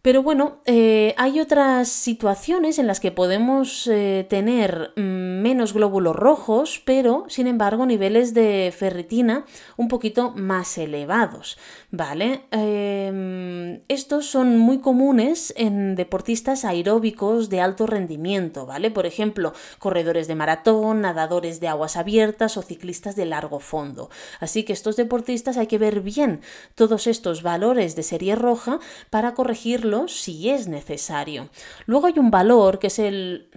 [0.00, 6.14] Pero bueno, eh, hay otras situaciones en las que podemos eh, tener mm, menos glóbulos
[6.14, 9.44] rojos, pero sin embargo niveles de ferritina
[9.76, 11.58] un poquito más elevados,
[11.90, 12.42] ¿vale?
[12.52, 18.92] Em, estos son muy comunes en deportistas aeróbicos de alto rendimiento, ¿vale?
[18.92, 24.10] Por ejemplo, corredores de maratón, nadadores de aguas abiertas o ciclistas de largo fondo.
[24.38, 26.40] Así que estos deportistas hay que ver bien
[26.76, 28.78] todos estos valores de serie roja
[29.10, 31.48] para corregir si es necesario.
[31.86, 33.48] Luego hay un valor que es el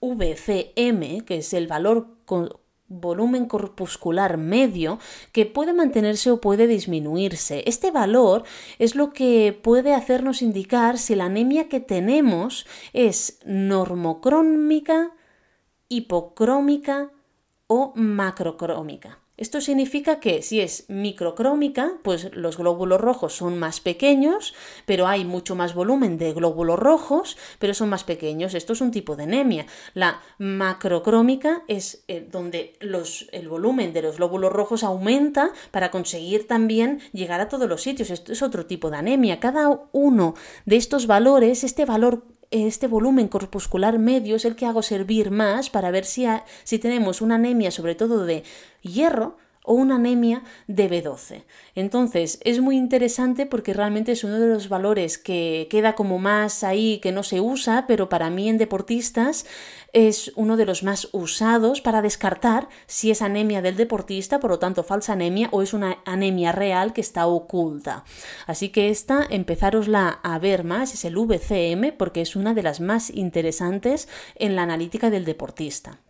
[0.00, 2.50] VCM, que es el valor con
[2.90, 4.98] volumen corpuscular medio
[5.32, 7.62] que puede mantenerse o puede disminuirse.
[7.66, 8.42] Este valor
[8.78, 15.12] es lo que puede hacernos indicar si la anemia que tenemos es normocrómica,
[15.88, 17.10] hipocrómica
[17.68, 19.20] o macrocrómica.
[19.40, 24.52] Esto significa que si es microcrómica, pues los glóbulos rojos son más pequeños,
[24.84, 28.52] pero hay mucho más volumen de glóbulos rojos, pero son más pequeños.
[28.52, 29.64] Esto es un tipo de anemia.
[29.94, 37.00] La macrocrómica es eh, donde el volumen de los glóbulos rojos aumenta para conseguir también
[37.12, 38.10] llegar a todos los sitios.
[38.10, 39.40] Esto es otro tipo de anemia.
[39.40, 40.34] Cada uno
[40.66, 45.70] de estos valores, este valor este volumen corpuscular medio es el que hago servir más
[45.70, 46.26] para ver si,
[46.64, 48.42] si tenemos una anemia sobre todo de
[48.82, 49.36] hierro
[49.70, 51.44] o una anemia de B12.
[51.76, 56.64] Entonces, es muy interesante porque realmente es uno de los valores que queda como más
[56.64, 59.46] ahí, que no se usa, pero para mí en deportistas
[59.92, 64.58] es uno de los más usados para descartar si es anemia del deportista, por lo
[64.58, 68.02] tanto falsa anemia, o es una anemia real que está oculta.
[68.48, 72.80] Así que esta, empezárosla a ver más, es el VCM, porque es una de las
[72.80, 76.00] más interesantes en la analítica del deportista.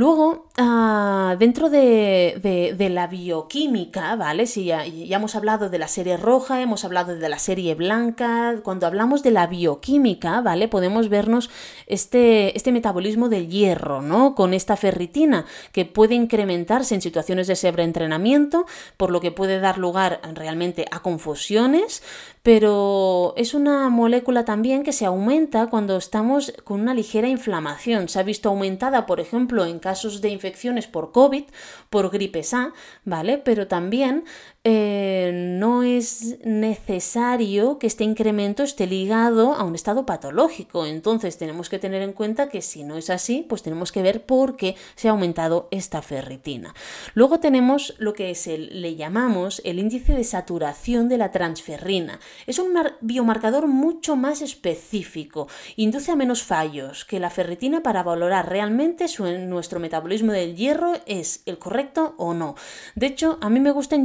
[0.00, 4.46] Luego, ah, dentro de, la bioquímica, ¿vale?
[4.46, 8.86] Si ya, hemos hablado de la serie roja, hemos hablado de la serie blanca, cuando
[8.86, 10.68] hablamos de la bioquímica, ¿vale?
[10.68, 11.50] Podemos vernos
[11.86, 14.34] este, este metabolismo del hierro, ¿no?
[14.34, 18.64] Con esta ferritina, que puede incrementarse en situaciones de sobreentrenamiento,
[18.96, 22.02] por lo que puede dar lugar realmente a confusiones,
[22.42, 28.08] pero es una molécula también que se aumenta cuando estamos con una ligera inflamación.
[28.08, 29.89] Se ha visto aumentada, por ejemplo, en casos
[30.20, 31.44] de infecciones por COVID,
[31.90, 32.72] por gripe A,
[33.04, 33.38] ¿vale?
[33.38, 34.24] Pero también
[34.62, 40.84] eh, no es necesario que este incremento esté ligado a un estado patológico.
[40.84, 44.26] Entonces tenemos que tener en cuenta que si no es así, pues tenemos que ver
[44.26, 46.74] por qué se ha aumentado esta ferritina.
[47.14, 52.20] Luego tenemos lo que es el, le llamamos el índice de saturación de la transferrina.
[52.46, 58.50] Es un biomarcador mucho más específico, induce a menos fallos que la ferritina para valorar
[58.50, 62.56] realmente su, nuestro metabolismo del hierro es el correcto o no.
[62.94, 63.96] De hecho, a mí me gusta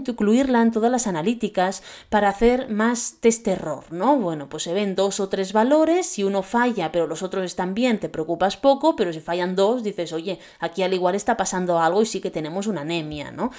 [0.46, 4.16] todas las analíticas para hacer más test error, ¿no?
[4.18, 7.74] Bueno, pues se ven dos o tres valores, si uno falla pero los otros están
[7.74, 11.80] bien, te preocupas poco, pero si fallan dos, dices, oye, aquí al igual está pasando
[11.80, 13.52] algo y sí que tenemos una anemia, ¿no?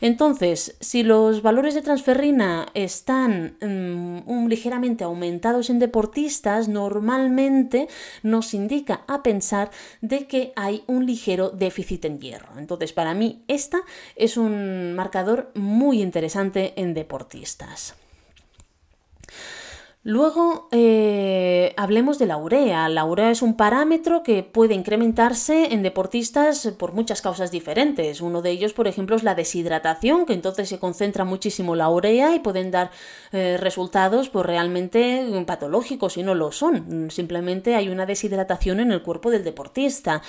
[0.00, 7.86] Entonces, si los valores de transferrina están mm, ligeramente aumentados en deportistas, normalmente
[8.22, 12.58] nos indica a pensar de que hay un ligero déficit en hierro.
[12.58, 13.80] Entonces, para mí, esta
[14.16, 17.94] es un marcador muy interesante en deportistas.
[20.02, 22.88] Luego eh, hablemos de la urea.
[22.88, 28.22] La urea es un parámetro que puede incrementarse en deportistas por muchas causas diferentes.
[28.22, 32.34] Uno de ellos, por ejemplo, es la deshidratación, que entonces se concentra muchísimo la urea
[32.34, 32.90] y pueden dar
[33.32, 37.10] eh, resultados pues, realmente patológicos y no lo son.
[37.10, 40.22] Simplemente hay una deshidratación en el cuerpo del deportista.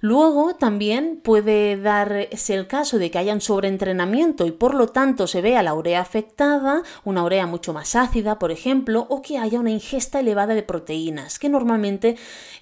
[0.00, 5.40] Luego también puede darse el caso de que hayan sobreentrenamiento y por lo tanto se
[5.40, 9.70] vea la urea afectada, una urea mucho más ácida, por ejemplo, o que haya una
[9.70, 12.16] ingesta elevada de proteínas, que normalmente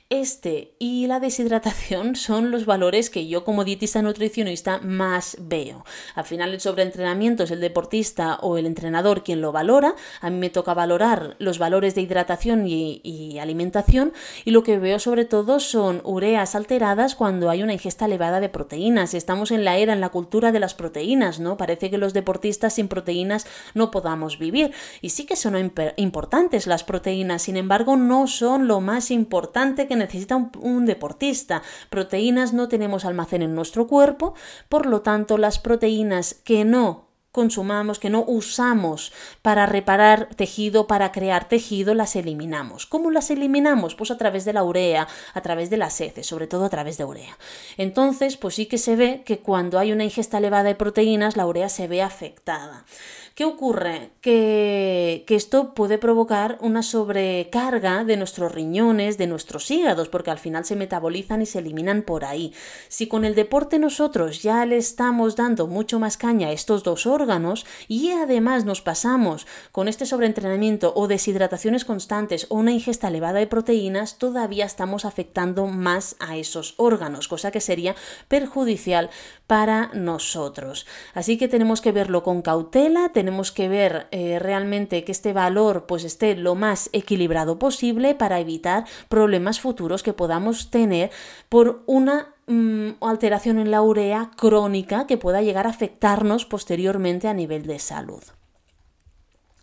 [0.09, 5.85] este y la deshidratación son los valores que yo como dietista nutricionista más veo.
[6.15, 9.95] Al final el sobreentrenamiento es el deportista o el entrenador quien lo valora.
[10.21, 14.13] A mí me toca valorar los valores de hidratación y, alimentación
[14.45, 18.49] y lo que veo sobre todo son ureas alteradas cuando hay una ingesta elevada de
[18.49, 19.15] proteínas.
[19.15, 21.57] Estamos en la era, en la cultura de las proteínas, ¿no?
[21.57, 24.73] Parece que los deportistas sin proteínas no podamos vivir.
[25.01, 29.96] Y sí que son importantes las proteínas, sin embargo no son lo más importante que
[29.97, 31.63] necesita un, deportista.
[31.91, 34.35] Proteínas no tenemos almacén en nuestro cuerpo,
[34.69, 37.07] por lo tanto las proteínas que no
[37.37, 42.87] consumamos, que no usamos para reparar tejido, para crear tejido, las eliminamos.
[42.87, 43.95] ¿Cómo las eliminamos?
[43.95, 46.97] Pues a través de la urea, a través de las heces, sobre todo a través
[46.97, 47.37] de urea.
[47.77, 51.47] Entonces, pues sí que se ve que cuando hay una ingesta elevada de proteínas, la
[51.47, 52.87] urea se ve afectada.
[53.35, 54.13] ¿Qué ocurre?
[54.27, 60.65] Que, esto puede provocar una sobrecarga de nuestros riñones, de nuestros hígados, porque al final
[60.65, 62.53] se metabolizan y se eliminan por ahí.
[62.89, 67.07] Si con el deporte nosotros ya le estamos dando mucho más caña a estos dos
[67.07, 73.39] órganos y además nos pasamos con este sobreentrenamiento o deshidrataciones constantes o una ingesta elevada
[73.39, 77.95] de proteínas, todavía estamos afectando más a esos órganos, cosa que sería
[78.27, 79.09] perjudicial
[79.47, 80.85] para nosotros.
[81.15, 85.85] Así que tenemos que verlo con cautela, tenemos que ver eh, realmente que este valor
[85.85, 91.11] pues esté lo más equilibrado posible para evitar problemas futuros que podamos tener
[91.51, 97.35] por una mm, alteración en la urea crónica que pueda llegar a afectarnos posteriormente a
[97.35, 98.23] nivel de salud.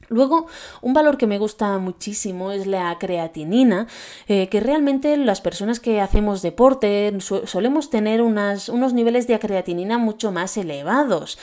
[0.09, 0.45] Luego,
[0.83, 3.87] un valor que me gusta muchísimo es la creatinina,
[4.27, 10.31] eh, que realmente las personas que hacemos deporte solemos tener unos niveles de creatinina mucho
[10.31, 11.39] más elevados.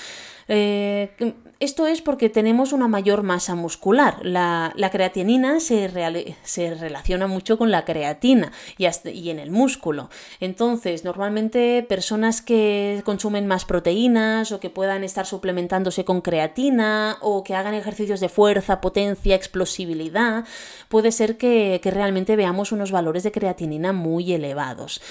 [0.46, 4.24] Eh, esto es porque tenemos una mayor masa muscular.
[4.24, 10.08] La, creatinina se, relaciona mucho con la creatina y, y, en el músculo.
[10.40, 17.44] Entonces, normalmente personas que consumen más proteínas o que puedan estar suplementándose con creatina o
[17.44, 20.46] que hagan ejercicios de fuerza, potencia, explosibilidad,
[20.88, 25.02] puede ser que, realmente veamos unos valores de creatinina muy elevados.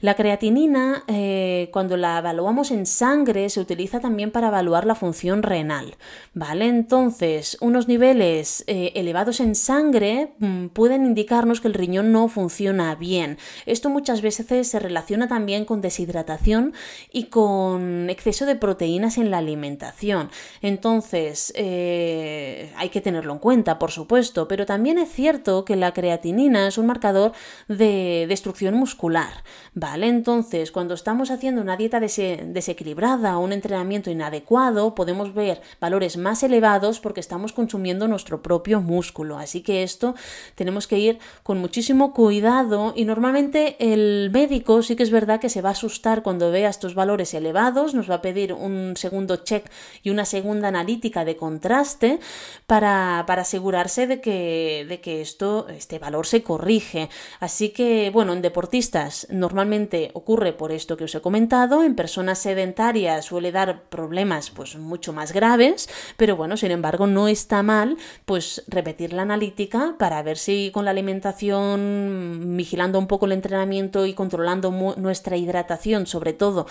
[0.00, 5.42] La creatinina, eh, cuando la evaluamos en sangre, se utiliza también para evaluar la función
[5.42, 5.97] renal.
[6.34, 6.66] ¿Vale?
[6.66, 12.94] Entonces, unos niveles eh, elevados en sangre mm, pueden indicarnos que el riñón no funciona
[12.94, 13.38] bien.
[13.66, 16.72] Esto muchas veces se relaciona también con deshidratación
[17.12, 20.30] y con exceso de proteínas en la alimentación.
[20.62, 25.92] Entonces, eh, hay que tenerlo en cuenta, por supuesto, pero también es cierto que la
[25.92, 27.32] creatinina es un marcador
[27.68, 29.44] de destrucción muscular.
[29.74, 30.08] ¿Vale?
[30.08, 36.42] Entonces, cuando estamos haciendo una dieta desequilibrada o un entrenamiento inadecuado, podemos ver valores más
[36.42, 39.38] elevados porque estamos consumiendo nuestro propio músculo.
[39.38, 40.14] Así que esto
[40.54, 45.48] tenemos que ir con muchísimo cuidado y normalmente el médico sí que es verdad que
[45.48, 49.36] se va a asustar cuando vea estos valores elevados, nos va a pedir un segundo
[49.36, 49.64] check
[50.02, 52.20] y una segunda analítica de contraste
[52.66, 57.08] para, asegurarse de que, de que esto, este valor se corrige.
[57.40, 62.40] Así que, bueno, en deportistas normalmente ocurre por esto que os he comentado, en personas
[62.40, 65.77] sedentarias suele dar problemas pues mucho más graves,
[66.16, 70.84] pero bueno, sin embargo, no está mal pues repetir la analítica para ver si con
[70.84, 76.66] la alimentación, vigilando un poco el entrenamiento y controlando nuestra hidratación, sobre todo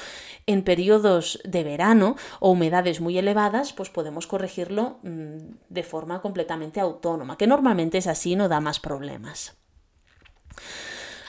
[0.46, 5.38] en periodos de verano o humedades muy elevadas, pues podemos corregirlo mm,
[5.70, 9.56] de forma completamente autónoma, que normalmente es así, no da más problemas.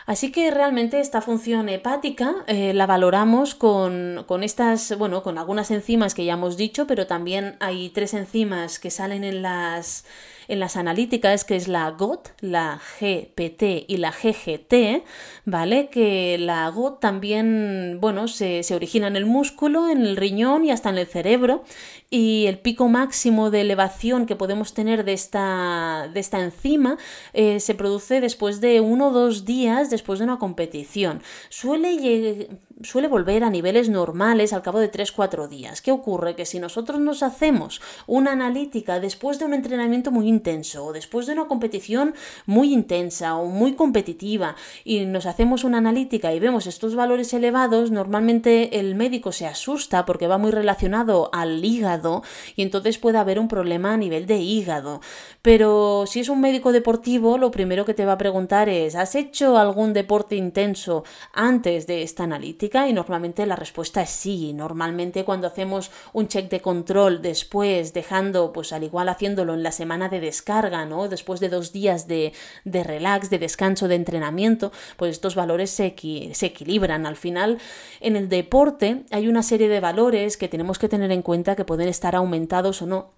[0.08, 5.70] Así que realmente esta función hepática eh, la valoramos con, con, estas, bueno, con algunas
[5.70, 10.06] enzimas que ya hemos dicho, pero también hay tres enzimas que salen en las
[10.48, 15.04] en las analíticas, que es la GOT, la GPT y la GGT,
[15.44, 15.88] ¿vale?
[15.90, 20.88] Que la GOT también, bueno, se, origina en el músculo, en el riñón y hasta
[20.90, 21.64] en el cerebro.
[22.10, 26.96] Y el pico máximo de elevación que podemos tener de esta, de esta enzima
[27.34, 31.22] eh, se produce después de uno o dos días después de una competición.
[31.50, 32.48] Suele
[32.82, 35.82] suele volver a niveles normales al cabo de 3-4 días.
[35.82, 36.36] ¿Qué ocurre?
[36.36, 41.26] Que si nosotros nos hacemos una analítica después de un entrenamiento muy intenso o después
[41.26, 42.14] de una competición
[42.46, 44.54] muy intensa o muy competitiva
[44.84, 50.06] y nos hacemos una analítica y vemos estos valores elevados, normalmente el médico se asusta
[50.06, 52.22] porque va muy relacionado al hígado
[52.54, 55.00] y entonces puede haber un problema a nivel de hígado.
[55.42, 59.14] Pero si es un médico deportivo, lo primero que te va a preguntar es ¿has
[59.14, 62.67] hecho algún deporte intenso antes de esta analítica?
[62.74, 64.52] Y normalmente la respuesta es sí.
[64.52, 69.72] Normalmente cuando hacemos un check de control después, dejando, pues al igual haciéndolo en la
[69.72, 71.08] semana de descarga, ¿no?
[71.08, 72.32] Después de dos días de,
[72.64, 75.94] relax, de descanso, de entrenamiento, pues estos valores se,
[76.32, 77.06] se equilibran.
[77.06, 77.58] Al final,
[78.00, 81.64] en el deporte hay una serie de valores que tenemos que tener en cuenta que
[81.64, 83.10] pueden estar aumentados o no.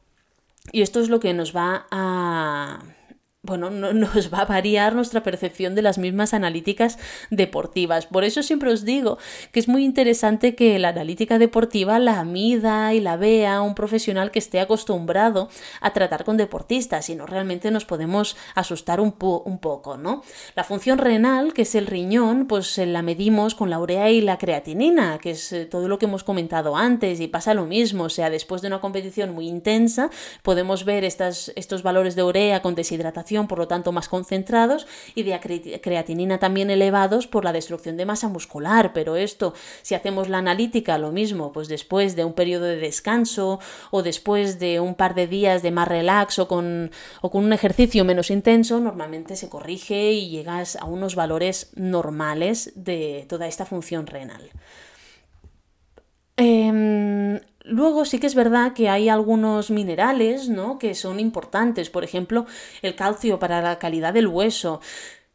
[0.73, 2.81] Y esto es lo que nos va a
[3.43, 6.99] bueno, no, nos va a variar nuestra percepción de las mismas analíticas
[7.31, 8.07] deportivas.
[8.07, 9.19] Por eso siempre os digo
[9.53, 14.31] que es muy interesante que la analítica deportiva la mida y la vea un profesional
[14.31, 15.49] que esté acostumbrado
[15.81, 19.15] a tratar con deportistas, y no realmente nos podemos asustar un,
[19.45, 20.23] un poco, ¿no?
[20.55, 24.21] La función renal, que es el riñón, pues eh, la medimos con la urea y
[24.21, 28.05] la creatinina, que es eh, todo lo que hemos comentado antes, y pasa lo mismo,
[28.05, 30.11] o sea, después de una competición muy intensa,
[30.43, 35.23] podemos ver estas, estos valores de urea con deshidratación por lo tanto más concentrados, y
[35.23, 38.93] de creatinina también elevados por la destrucción de masa muscular.
[38.93, 43.61] Pero esto, si hacemos la analítica, lo mismo, pues después de un periodo de descanso
[43.91, 47.53] o después de un par de días de más relax o con, o con un
[47.53, 53.67] ejercicio menos intenso, normalmente se corrige y llegas a unos valores normales de toda esta
[53.67, 54.51] función renal.
[56.37, 60.79] Em, Luego sí que es verdad que hay algunos minerales, ¿no?
[60.79, 62.47] Que son importantes, por ejemplo,
[62.83, 64.81] el calcio para la calidad del hueso,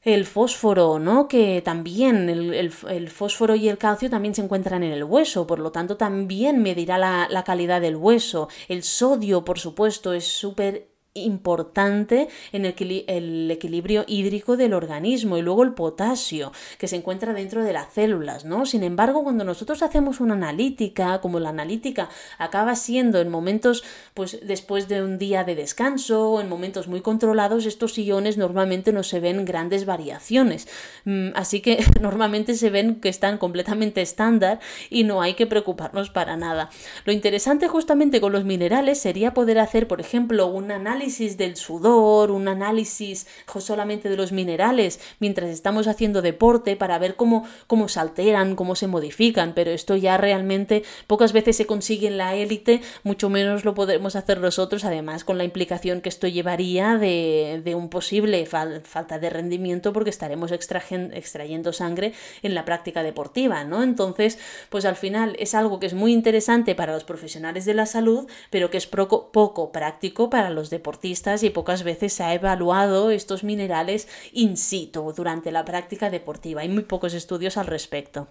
[0.01, 1.28] el fósforo, ¿no?
[1.28, 2.71] Que también el,
[3.09, 6.97] fósforo y el calcio también se encuentran en el hueso, por lo tanto también medirá
[6.97, 8.49] la, la calidad del hueso.
[8.67, 15.63] El sodio, por supuesto, es súper importante en el, equilibrio hídrico del organismo y luego
[15.63, 18.66] el potasio que se encuentra dentro de las células, ¿no?
[18.66, 24.39] Sin embargo, cuando nosotros hacemos una analítica, como la analítica acaba siendo en momentos, pues
[24.45, 29.22] después de un día de descanso en momentos muy controlados, estos iones normalmente no se
[29.22, 30.68] ven grandes variaciones.
[31.05, 34.59] Mm, así que normalmente se ven que están completamente estándar
[34.89, 36.70] y no hay que preocuparnos para nada.
[37.05, 42.32] Lo interesante justamente con los minerales sería poder hacer, por ejemplo, un análisis del sudor,
[42.32, 43.28] un análisis
[43.60, 48.76] solamente de los minerales mientras estamos haciendo deporte para ver cómo, cómo se alteran, cómo
[48.76, 53.66] se modifican, pero esto ya realmente pocas veces se consigue en la élite, mucho menos
[53.66, 58.43] lo podemos hacer nosotros, además con la implicación que esto llevaría de, de un posible
[58.47, 63.84] falta de rendimiento porque estaremos extrayendo sangre en la práctica deportiva, ¿no?
[63.84, 64.39] Entonces,
[64.70, 68.28] pues al final es algo que es muy interesante para los profesionales de la salud,
[68.49, 70.95] pero que es poco, poco práctico para los deportistas
[71.43, 76.62] y pocas veces se ha evaluado estos minerales in situ durante la práctica deportiva.
[76.62, 78.28] Hay muy pocos estudios al respecto.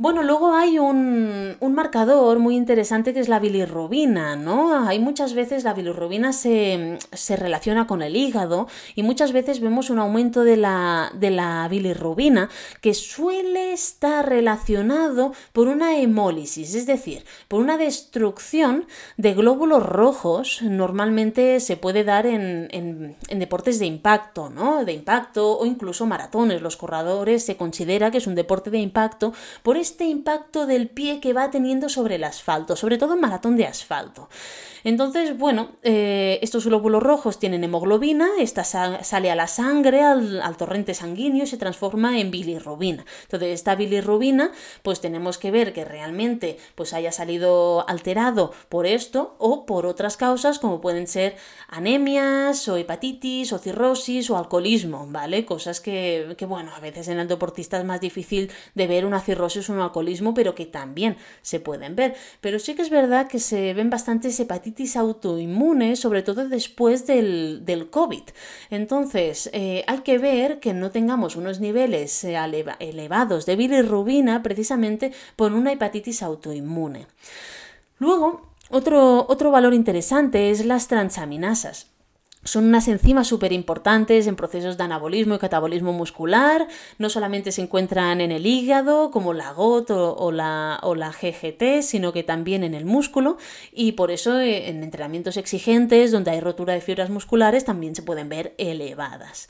[0.00, 4.86] Bueno, luego hay un, marcador muy interesante que es la bilirrubina, ¿no?
[4.86, 6.98] Hay muchas veces la bilirrubina se,
[7.36, 12.48] relaciona con el hígado y muchas veces vemos un aumento de la, de la bilirrubina
[12.80, 18.86] que suele estar relacionado por una hemólisis, es decir, por una destrucción
[19.16, 20.62] de glóbulos rojos.
[20.62, 24.84] Normalmente se puede dar en, en deportes de impacto, ¿no?
[24.84, 26.62] De impacto o incluso maratones.
[26.62, 29.32] Los corredores se considera que es un deporte de impacto
[29.64, 33.56] por este impacto del pie que va teniendo sobre el asfalto, sobre todo en maratón
[33.56, 34.28] de asfalto.
[34.84, 40.94] Entonces, bueno, eh, estos glóbulos rojos tienen hemoglobina, esta sale a la sangre, al, torrente
[40.94, 43.04] sanguíneo y se transforma en bilirrubina.
[43.22, 49.36] Entonces, esta bilirrubina, pues tenemos que ver que realmente pues haya salido alterado por esto
[49.38, 51.36] o por otras causas como pueden ser
[51.68, 55.44] anemias o hepatitis o cirrosis o alcoholismo, ¿vale?
[55.44, 59.20] Cosas que, que bueno, a veces en el deportista es más difícil de ver una
[59.20, 62.14] cirrosis o alcoholismo, pero que también se pueden ver.
[62.40, 67.64] Pero sí que es verdad que se ven bastantes hepatitis autoinmunes, sobre todo después del,
[67.64, 68.22] del COVID.
[68.70, 72.36] Entonces, eh, hay que ver que no tengamos unos niveles eh,
[72.80, 77.06] elevados de bilirrubina precisamente por una hepatitis autoinmune.
[77.98, 81.90] Luego, otro, otro valor interesante es las transaminasas.
[82.44, 86.68] Son unas enzimas súper importantes en procesos de anabolismo y catabolismo muscular.
[86.98, 91.82] No solamente se encuentran en el hígado, como la GOT o, la, o la GGT,
[91.82, 93.38] sino que también en el músculo.
[93.72, 98.02] Y por eso eh, en entrenamientos exigentes, donde hay rotura de fibras musculares, también se
[98.02, 99.48] pueden ver elevadas.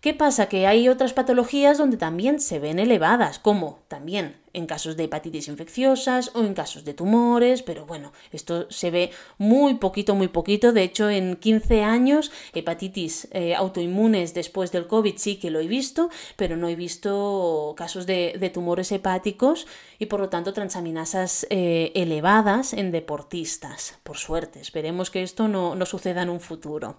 [0.00, 0.46] ¿Qué pasa?
[0.46, 5.48] Que hay otras patologías donde también se ven elevadas, como también en casos de hepatitis
[5.48, 10.72] infecciosas o en casos de tumores, pero bueno, esto se ve muy poquito, muy poquito.
[10.72, 15.66] De hecho, en 15 años, hepatitis eh, autoinmunes después del COVID sí que lo he
[15.66, 19.68] visto, pero no he visto casos de, tumores hepáticos
[20.00, 23.98] y por lo tanto transaminasas eh, elevadas en deportistas.
[24.02, 26.96] Por suerte, esperemos que esto no, no suceda en un futuro.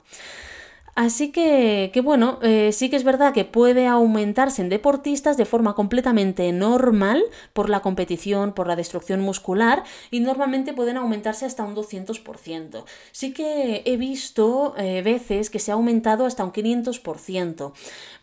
[0.96, 5.46] Así que, que bueno, eh, sí que es verdad que puede aumentarse en deportistas de
[5.46, 7.24] forma completamente normal
[7.54, 12.84] por la competición, por la destrucción muscular y normalmente pueden aumentarse hasta un 200%.
[13.12, 17.72] Sí que he visto eh, veces que se ha aumentado hasta un 500%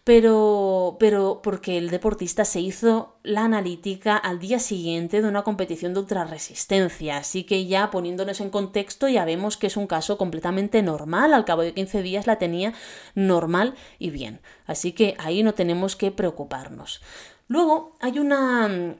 [0.08, 5.92] pero, pero porque el deportista se hizo la analítica al día siguiente de una competición
[5.92, 7.18] de ultrarresistencia.
[7.18, 11.34] Así que ya poniéndonos en contexto ya vemos que es un caso completamente normal.
[11.34, 12.72] Al cabo de 15 días la tenía
[13.14, 14.40] normal y bien.
[14.64, 17.02] Así que ahí no tenemos que preocuparnos.
[17.46, 18.96] Luego hay una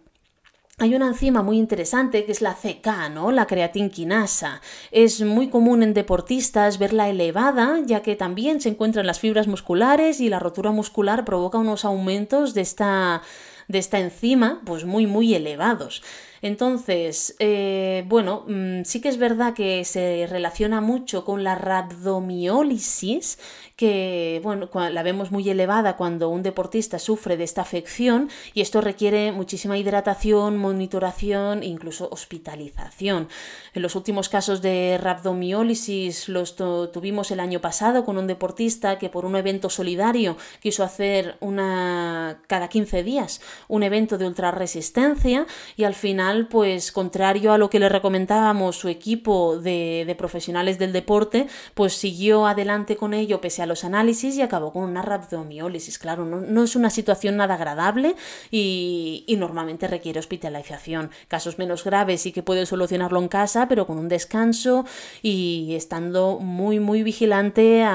[0.78, 3.32] hay una enzima muy interesante que es la CK, ¿no?
[3.32, 4.60] La creatinquinasa.
[4.92, 9.48] Es muy común en deportistas verla elevada, ya que también se encuentra en las fibras
[9.48, 13.22] musculares y la rotura muscular provoca unos aumentos de esta,
[13.66, 16.02] de esta enzima, pues muy, muy elevados.
[16.42, 23.38] Entonces, eh, bueno, mm, sí que es verdad que se relaciona mucho con la rabdomiólisis,
[23.76, 28.80] que bueno, la vemos muy elevada cuando un deportista sufre de esta afección y esto
[28.80, 33.28] requiere muchísima hidratación, monitoración e incluso hospitalización.
[33.74, 39.08] En los últimos casos de rabdomiólisis los tuvimos el año pasado con un deportista que
[39.08, 45.84] por un evento solidario quiso hacer una cada 15 días un evento de ultrarresistencia y
[45.84, 51.46] al final pues contrario a lo que le recomendábamos su equipo de, profesionales del deporte,
[51.74, 55.98] pues siguió adelante con ello pese a los análisis y acabó con una rhabdomiólisis.
[55.98, 58.14] Claro, no, es una situación nada agradable
[58.50, 61.10] y, normalmente requiere hospitalización.
[61.28, 64.84] Casos menos graves y que puede solucionarlo en casa, pero con un descanso
[65.22, 67.86] y estando muy, muy vigilante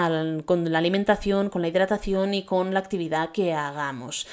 [0.45, 4.25] con la alimentación, con la hidratación y con la actividad que hagamos.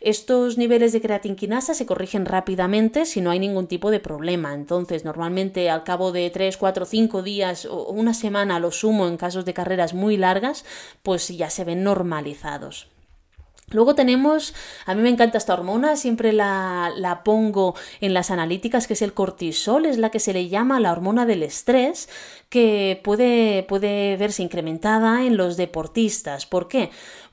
[0.00, 4.54] Estos niveles de creatinquinasa se corrigen rápidamente si no hay ningún tipo de problema.
[4.54, 9.18] Entonces, normalmente al cabo de 3, 4, 5 días o una semana lo sumo en
[9.18, 10.64] casos de carreras muy largas,
[11.02, 12.89] pues ya se ven normalizados.
[13.70, 14.54] Luego tenemos,
[14.86, 19.02] a mí me encanta esta hormona, siempre la, la, pongo en las analíticas, que es
[19.02, 22.08] el cortisol, es la que se le llama la hormona del estrés,
[22.48, 26.46] que puede, puede verse incrementada en los deportistas.
[26.46, 26.90] ¿Por qué?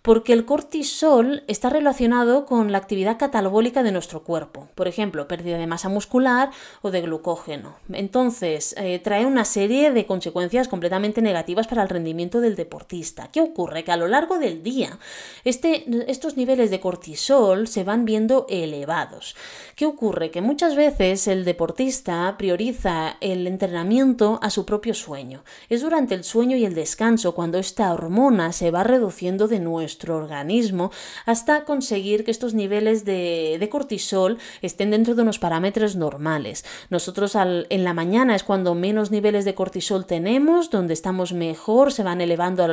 [0.08, 5.58] porque el cortisol está relacionado con la actividad catabólica de nuestro cuerpo, por ejemplo, pérdida
[5.58, 6.50] de masa muscular
[6.82, 7.76] o de glucógeno.
[7.92, 13.30] Entonces, eh, trae una serie de consecuencias completamente negativas para el rendimiento del deportista.
[13.34, 13.84] ¿Qué ocurre?
[13.84, 14.98] Que a lo largo del día
[15.44, 19.36] este, estos niveles de cortisol se van viendo elevados.
[19.76, 20.32] ¿Qué ocurre?
[20.32, 25.44] Que muchas veces el deportista prioriza el entrenamiento a su propio sueño.
[25.70, 30.18] Es durante el sueño y el descanso cuando esta hormona se va reduciendo de nuestro
[30.18, 30.92] organismo
[31.26, 36.66] hasta conseguir que estos niveles de, cortisol estén dentro de unos parámetros normales.
[36.90, 42.04] Nosotros en la mañana es cuando menos niveles de cortisol tenemos, donde estamos mejor, se
[42.04, 42.66] van elevando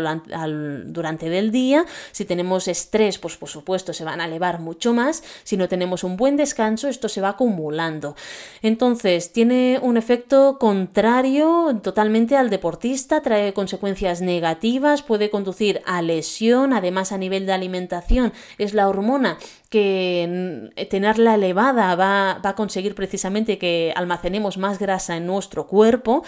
[0.87, 1.85] durante el día.
[2.13, 5.23] Si tenemos estrés, pues por supuesto se van a elevar mucho más.
[5.43, 8.17] Si no tenemos un buen descanso, esto se va acumulando.
[8.63, 16.73] Entonces, tiene un efecto contrario totalmente al deportista, trae consecuencias negativas, puede conducir a lesión,
[16.73, 19.37] además a nivel de alimentación es la hormona
[19.69, 25.67] que mm, tenerla elevada va, va, a conseguir precisamente que almacenemos más grasa en nuestro
[25.67, 26.23] cuerpo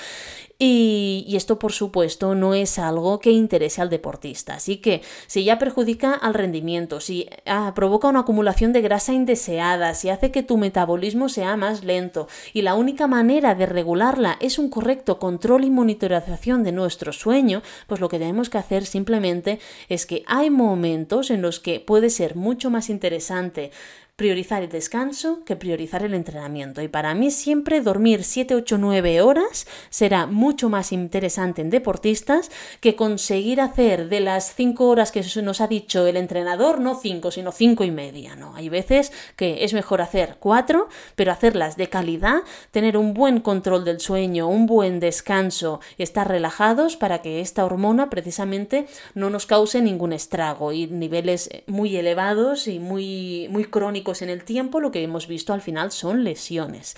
[0.58, 4.54] y, esto por supuesto no es algo que interese al deportista.
[4.54, 9.92] Así que si ya perjudica al rendimiento, si ah, provoca una acumulación de grasa indeseada,
[9.92, 14.58] si hace que tu metabolismo sea más lento y la única manera de regularla es
[14.58, 19.58] un correcto control y monitorización de nuestro sueño, pues lo que tenemos que hacer simplemente
[19.90, 23.72] es que hay momentos en los que puede ser mucho más interesante
[24.16, 26.80] priorizar el descanso que priorizar el entrenamiento.
[26.80, 32.50] Y para mí siempre dormir 7, 8, 9 horas será mucho más interesante en deportistas
[32.80, 37.30] que conseguir hacer de las 5 horas que nos ha dicho el entrenador, no 5,
[37.30, 38.36] sino 5 y media.
[38.36, 38.54] ¿no?
[38.56, 42.38] Hay veces que es mejor hacer 4, pero hacerlas de calidad,
[42.70, 48.08] tener un buen control del sueño, un buen descanso, estar relajados para que esta hormona
[48.08, 54.30] precisamente no nos cause ningún estrago y niveles muy elevados y muy, muy crónicos en
[54.30, 56.96] el tiempo, lo que hemos visto al final son lesiones.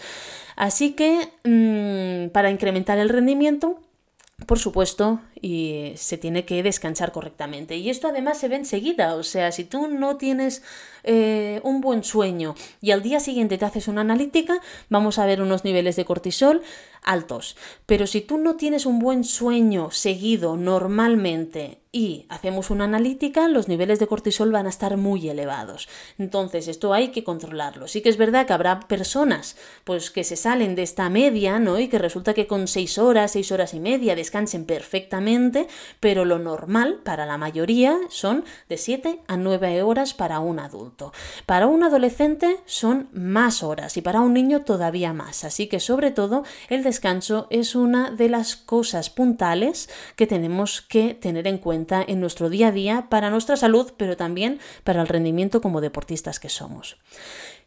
[0.56, 3.80] Así que mm, para incrementar el rendimiento,
[4.46, 7.76] por supuesto, y se tiene que descansar correctamente.
[7.76, 10.62] Y esto además se ve enseguida, o sea, si tú no tienes
[11.02, 15.42] eh, un buen sueño y al día siguiente te haces una analítica, vamos a ver
[15.42, 16.62] unos niveles de cortisol
[17.02, 17.56] altos.
[17.86, 23.66] Pero si tú no tienes un buen sueño seguido normalmente y hacemos una analítica, los
[23.66, 25.88] niveles de cortisol van a estar muy elevados.
[26.16, 27.88] Entonces, esto hay que controlarlo.
[27.88, 31.78] Sí que es verdad que habrá personas pues que se salen de esta media, ¿no?
[31.80, 35.66] Y que resulta que con seis horas, seis horas y media descansen perfectamente
[36.00, 41.12] pero lo normal para la mayoría son de 7 a 9 horas para un adulto.
[41.46, 45.44] Para un adolescente son más horas y para un niño todavía más.
[45.44, 51.14] Así que sobre todo el descanso es una de las cosas puntales que tenemos que
[51.14, 55.08] tener en cuenta en nuestro día a día para nuestra salud, pero también para el
[55.08, 56.96] rendimiento como deportistas que somos.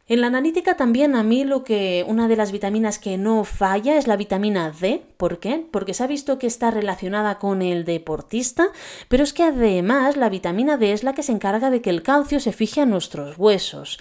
[0.08, 3.98] En la analítica también a mí lo que una de las vitaminas que no falla
[3.98, 5.02] es la vitamina D.
[5.16, 5.66] ¿Por qué?
[5.72, 8.72] Porque se ha visto que está relacionada con el deportista,
[9.08, 12.04] pero es que además la vitamina D es la que se encarga de que el
[12.04, 14.00] calcio se fije a nuestros huesos.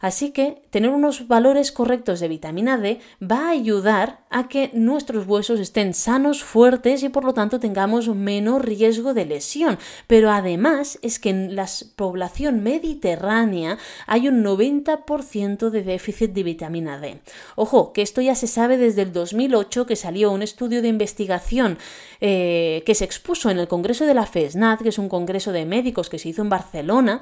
[0.00, 5.26] Así que tener unos valores correctos de vitamina D va a ayudar a que nuestros
[5.26, 9.78] huesos estén sanos, fuertes y por lo tanto tengamos menos riesgo de lesión.
[10.06, 11.66] Pero además es que en la
[11.96, 17.20] población mediterránea hay un 90% de déficit de vitamina D.
[17.56, 21.76] Ojo, que esto ya se sabe desde el 2008 que salió un estudio de investigación
[22.20, 25.66] eh, que se expuso en el Congreso de la FESNAD, que es un congreso de
[25.66, 27.20] médicos que se hizo en Barcelona,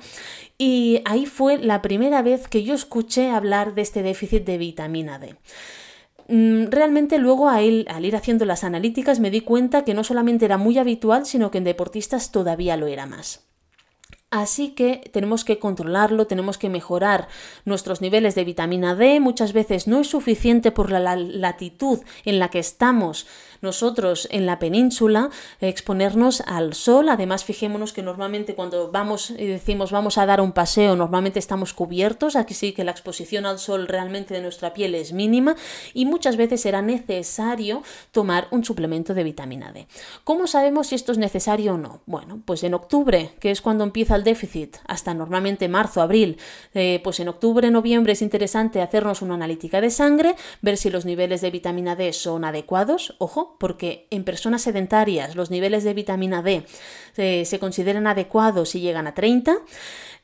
[0.58, 5.18] y ahí fue la primera vez que yo escuché hablar de este déficit de vitamina
[5.18, 5.36] D.
[6.28, 10.58] Mm, realmente luego al ir haciendo las analíticas me di cuenta que no solamente era
[10.58, 13.48] muy habitual, sino que en deportistas todavía lo era más.
[14.30, 17.28] Así que tenemos que controlarlo, tenemos que mejorar
[17.64, 19.20] nuestros niveles de vitamina D.
[19.20, 23.26] Muchas veces no es suficiente por la latitud en la que estamos
[23.60, 25.30] nosotros en la península,
[25.60, 27.08] exponernos al sol.
[27.08, 31.72] Además, fijémonos que normalmente cuando vamos y decimos vamos a dar un paseo, normalmente estamos
[31.72, 32.36] cubiertos.
[32.36, 35.56] Aquí sí que la exposición al sol realmente de nuestra piel es mínima
[35.94, 37.82] y muchas veces será necesario
[38.12, 39.86] tomar un suplemento de vitamina D.
[40.24, 42.00] ¿Cómo sabemos si esto es necesario o no?
[42.06, 46.38] Bueno, pues en octubre, que es cuando empieza el déficit, hasta normalmente marzo, abril,
[46.74, 51.04] eh, pues en octubre, noviembre es interesante hacernos una analítica de sangre, ver si los
[51.04, 53.14] niveles de vitamina D son adecuados.
[53.18, 56.64] Ojo, porque en personas sedentarias los niveles de vitamina D
[57.16, 59.58] eh, se consideran adecuados si llegan a 30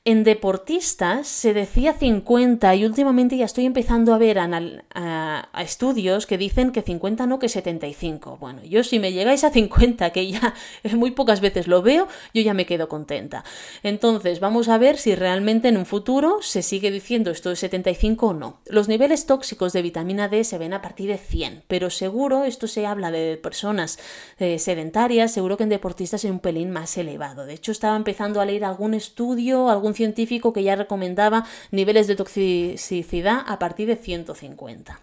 [0.07, 6.37] en deportistas se decía 50 y últimamente ya estoy empezando a ver a, estudios que
[6.37, 8.37] dicen que 50 no, que 75.
[8.37, 10.55] Bueno, yo si me llegáis a 50, que ya
[10.95, 13.45] muy pocas veces lo veo, yo ya me quedo contenta.
[13.83, 18.27] Entonces, vamos a ver si realmente en un futuro se sigue diciendo esto de 75
[18.27, 18.61] o no.
[18.67, 22.67] Los niveles tóxicos de vitamina D se ven a partir de 100, pero seguro esto
[22.67, 23.99] se habla de personas
[24.39, 27.47] eh, sedentarias, seguro que en deportistas es un pelín más elevado.
[27.47, 32.17] De hecho, estaba empezando a leer algún estudio, algún científico que ya recomendaba niveles de
[32.17, 35.01] toxicidad a partir de 150.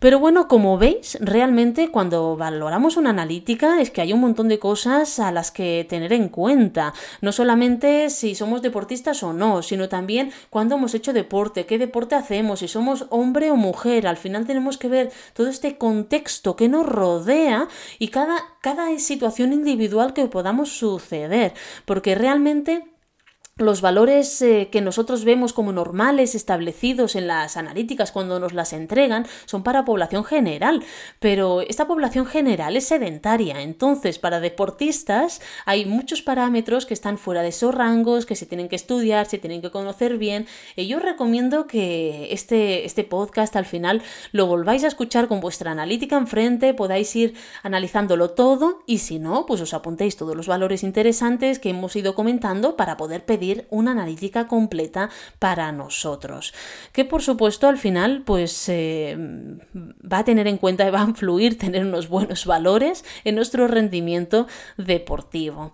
[0.00, 4.58] Pero bueno, como veis, realmente cuando valoramos una analítica es que hay un montón de
[4.58, 6.94] cosas a las que tener en cuenta.
[7.20, 12.14] No solamente si somos deportistas o no, sino también cuándo hemos hecho deporte, qué deporte
[12.14, 14.06] hacemos, si somos hombre o mujer.
[14.06, 17.68] Al final tenemos que ver todo este contexto que nos rodea
[17.98, 21.52] y cada, cada situación individual que podamos suceder.
[21.84, 22.86] Porque realmente
[23.60, 28.72] los valores eh, que nosotros vemos como normales establecidos en las analíticas cuando nos las
[28.72, 30.82] entregan son para población general,
[31.18, 37.42] pero esta población general es sedentaria, entonces para deportistas hay muchos parámetros que están fuera
[37.42, 40.46] de esos rangos, que se tienen que estudiar, se tienen que conocer bien,
[40.76, 44.02] y yo recomiendo que este, este podcast al final
[44.32, 49.46] lo volváis a escuchar con vuestra analítica enfrente, podáis ir analizándolo todo y si no,
[49.46, 53.92] pues os apuntéis todos los valores interesantes que hemos ido comentando para poder pedir una
[53.92, 56.54] analítica completa para nosotros.
[56.92, 59.16] Que por supuesto al final pues eh,
[59.76, 63.66] va a tener en cuenta y va a influir tener unos buenos valores en nuestro
[63.68, 64.46] rendimiento
[64.76, 65.72] deportivo.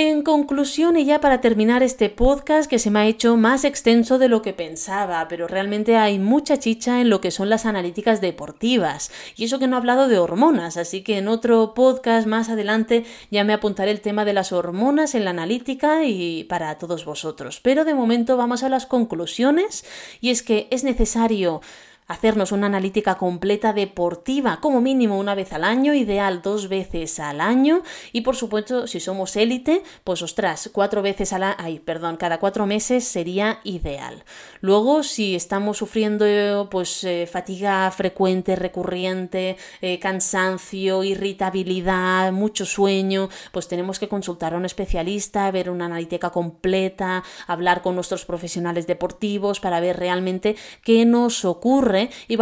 [0.00, 4.20] En conclusión, y ya para terminar este podcast que se me ha hecho más extenso
[4.20, 8.20] de lo que pensaba, pero realmente hay mucha chicha en lo que son las analíticas
[8.20, 9.10] deportivas.
[9.34, 13.04] Y eso que no he hablado de hormonas, así que en otro podcast más adelante
[13.32, 17.58] ya me apuntaré el tema de las hormonas en la analítica y para todos vosotros.
[17.60, 19.84] Pero de momento vamos a las conclusiones
[20.20, 21.60] y es que es necesario
[22.08, 27.40] hacernos una analítica completa deportiva, como mínimo una vez al año, ideal dos veces al
[27.40, 27.82] año,
[28.12, 32.66] y por supuesto, si somos élite, pues ostras, cuatro veces al año, perdón, cada cuatro
[32.66, 34.24] meses sería ideal.
[34.60, 43.68] Luego, si estamos sufriendo pues eh, fatiga frecuente, recurrente, eh, cansancio, irritabilidad, mucho sueño, pues
[43.68, 49.60] tenemos que consultar a un especialista, ver una analítica completa, hablar con nuestros profesionales deportivos
[49.60, 51.97] para ver realmente qué nos ocurre
[52.28, 52.36] y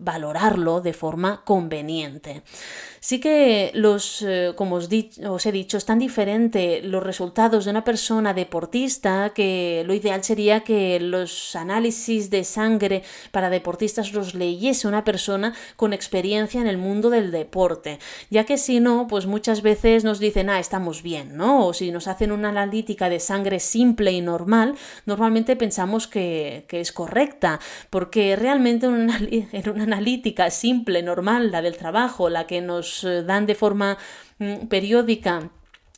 [0.00, 2.42] valorarlo de forma conveniente.
[3.02, 7.82] Sí que los, eh, como os, he dicho, es tan diferente los resultados de una
[7.82, 14.86] persona deportista que lo ideal sería que los análisis de sangre para deportistas los leyese
[14.86, 17.98] una persona con experiencia en el mundo del deporte,
[18.28, 21.66] ya que si no, pues muchas veces nos dicen, ah, estamos bien, ¿no?
[21.66, 24.74] O si nos hacen una analítica de sangre simple y normal,
[25.06, 31.50] normalmente pensamos que, que es correcta, porque realmente en una, en una analítica simple, normal,
[31.50, 33.98] la del trabajo, la que nos eh, dan de forma
[34.38, 35.50] mm, periódica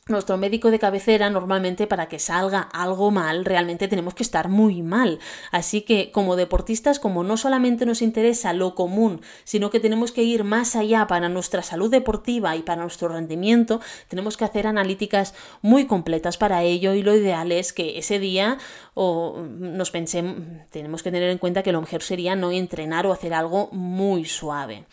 [0.07, 4.81] nuestro médico de cabecera normalmente para que salga algo mal realmente tenemos que estar muy
[4.81, 5.19] mal.
[5.51, 10.23] Así que como deportistas, como no solamente nos interesa lo común, sino que tenemos que
[10.23, 13.79] ir más allá para nuestra salud deportiva y para nuestro rendimiento,
[14.09, 18.57] tenemos que hacer analíticas muy completas para ello y lo ideal es que ese día
[18.93, 20.35] o nos pensemos,
[20.69, 24.25] tenemos que tener en cuenta que lo mejor sería no entrenar o hacer algo muy
[24.25, 24.85] suave.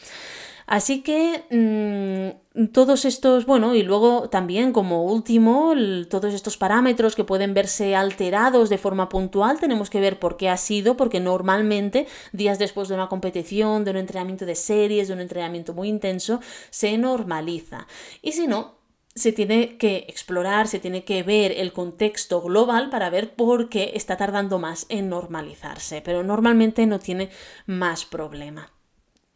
[0.71, 5.75] Así que mm, todos estos, bueno, y luego también como último,
[6.09, 10.49] todos estos parámetros que pueden verse alterados de forma puntual, tenemos que ver por qué
[10.49, 15.15] ha sido, porque normalmente días después de una competición, de un entrenamiento de series, de
[15.15, 16.39] un entrenamiento muy intenso,
[16.71, 17.89] se normaliza.
[18.23, 18.77] Y si no,
[19.13, 23.91] se tiene que explorar, se tiene que ver el contexto global para ver por qué
[23.97, 27.29] está tardando más en normalizarse, pero normalmente no tiene
[27.67, 28.71] más problema.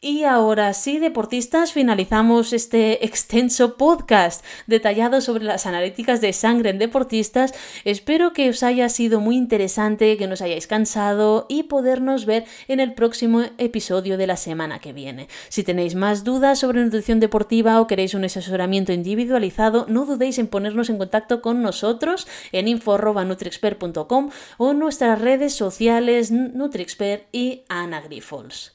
[0.07, 6.79] Y ahora sí, deportistas, finalizamos este extenso podcast detallado sobre las analíticas de sangre en
[6.79, 7.55] deportistas.
[7.87, 12.45] Espero que os haya sido muy interesante, que no os hayáis cansado y podernos ver
[12.69, 15.29] en el próximo episodio de la semana que viene.
[15.49, 20.49] Si tenéis más dudas sobre nutrición deportiva o queréis un asesoramiento individualizado, no dudéis en
[20.49, 24.29] ponernos en contacto con nosotros en info.nutriexpert.com
[24.59, 28.74] o en nuestras redes sociales NutriExpert y Ana Grifols.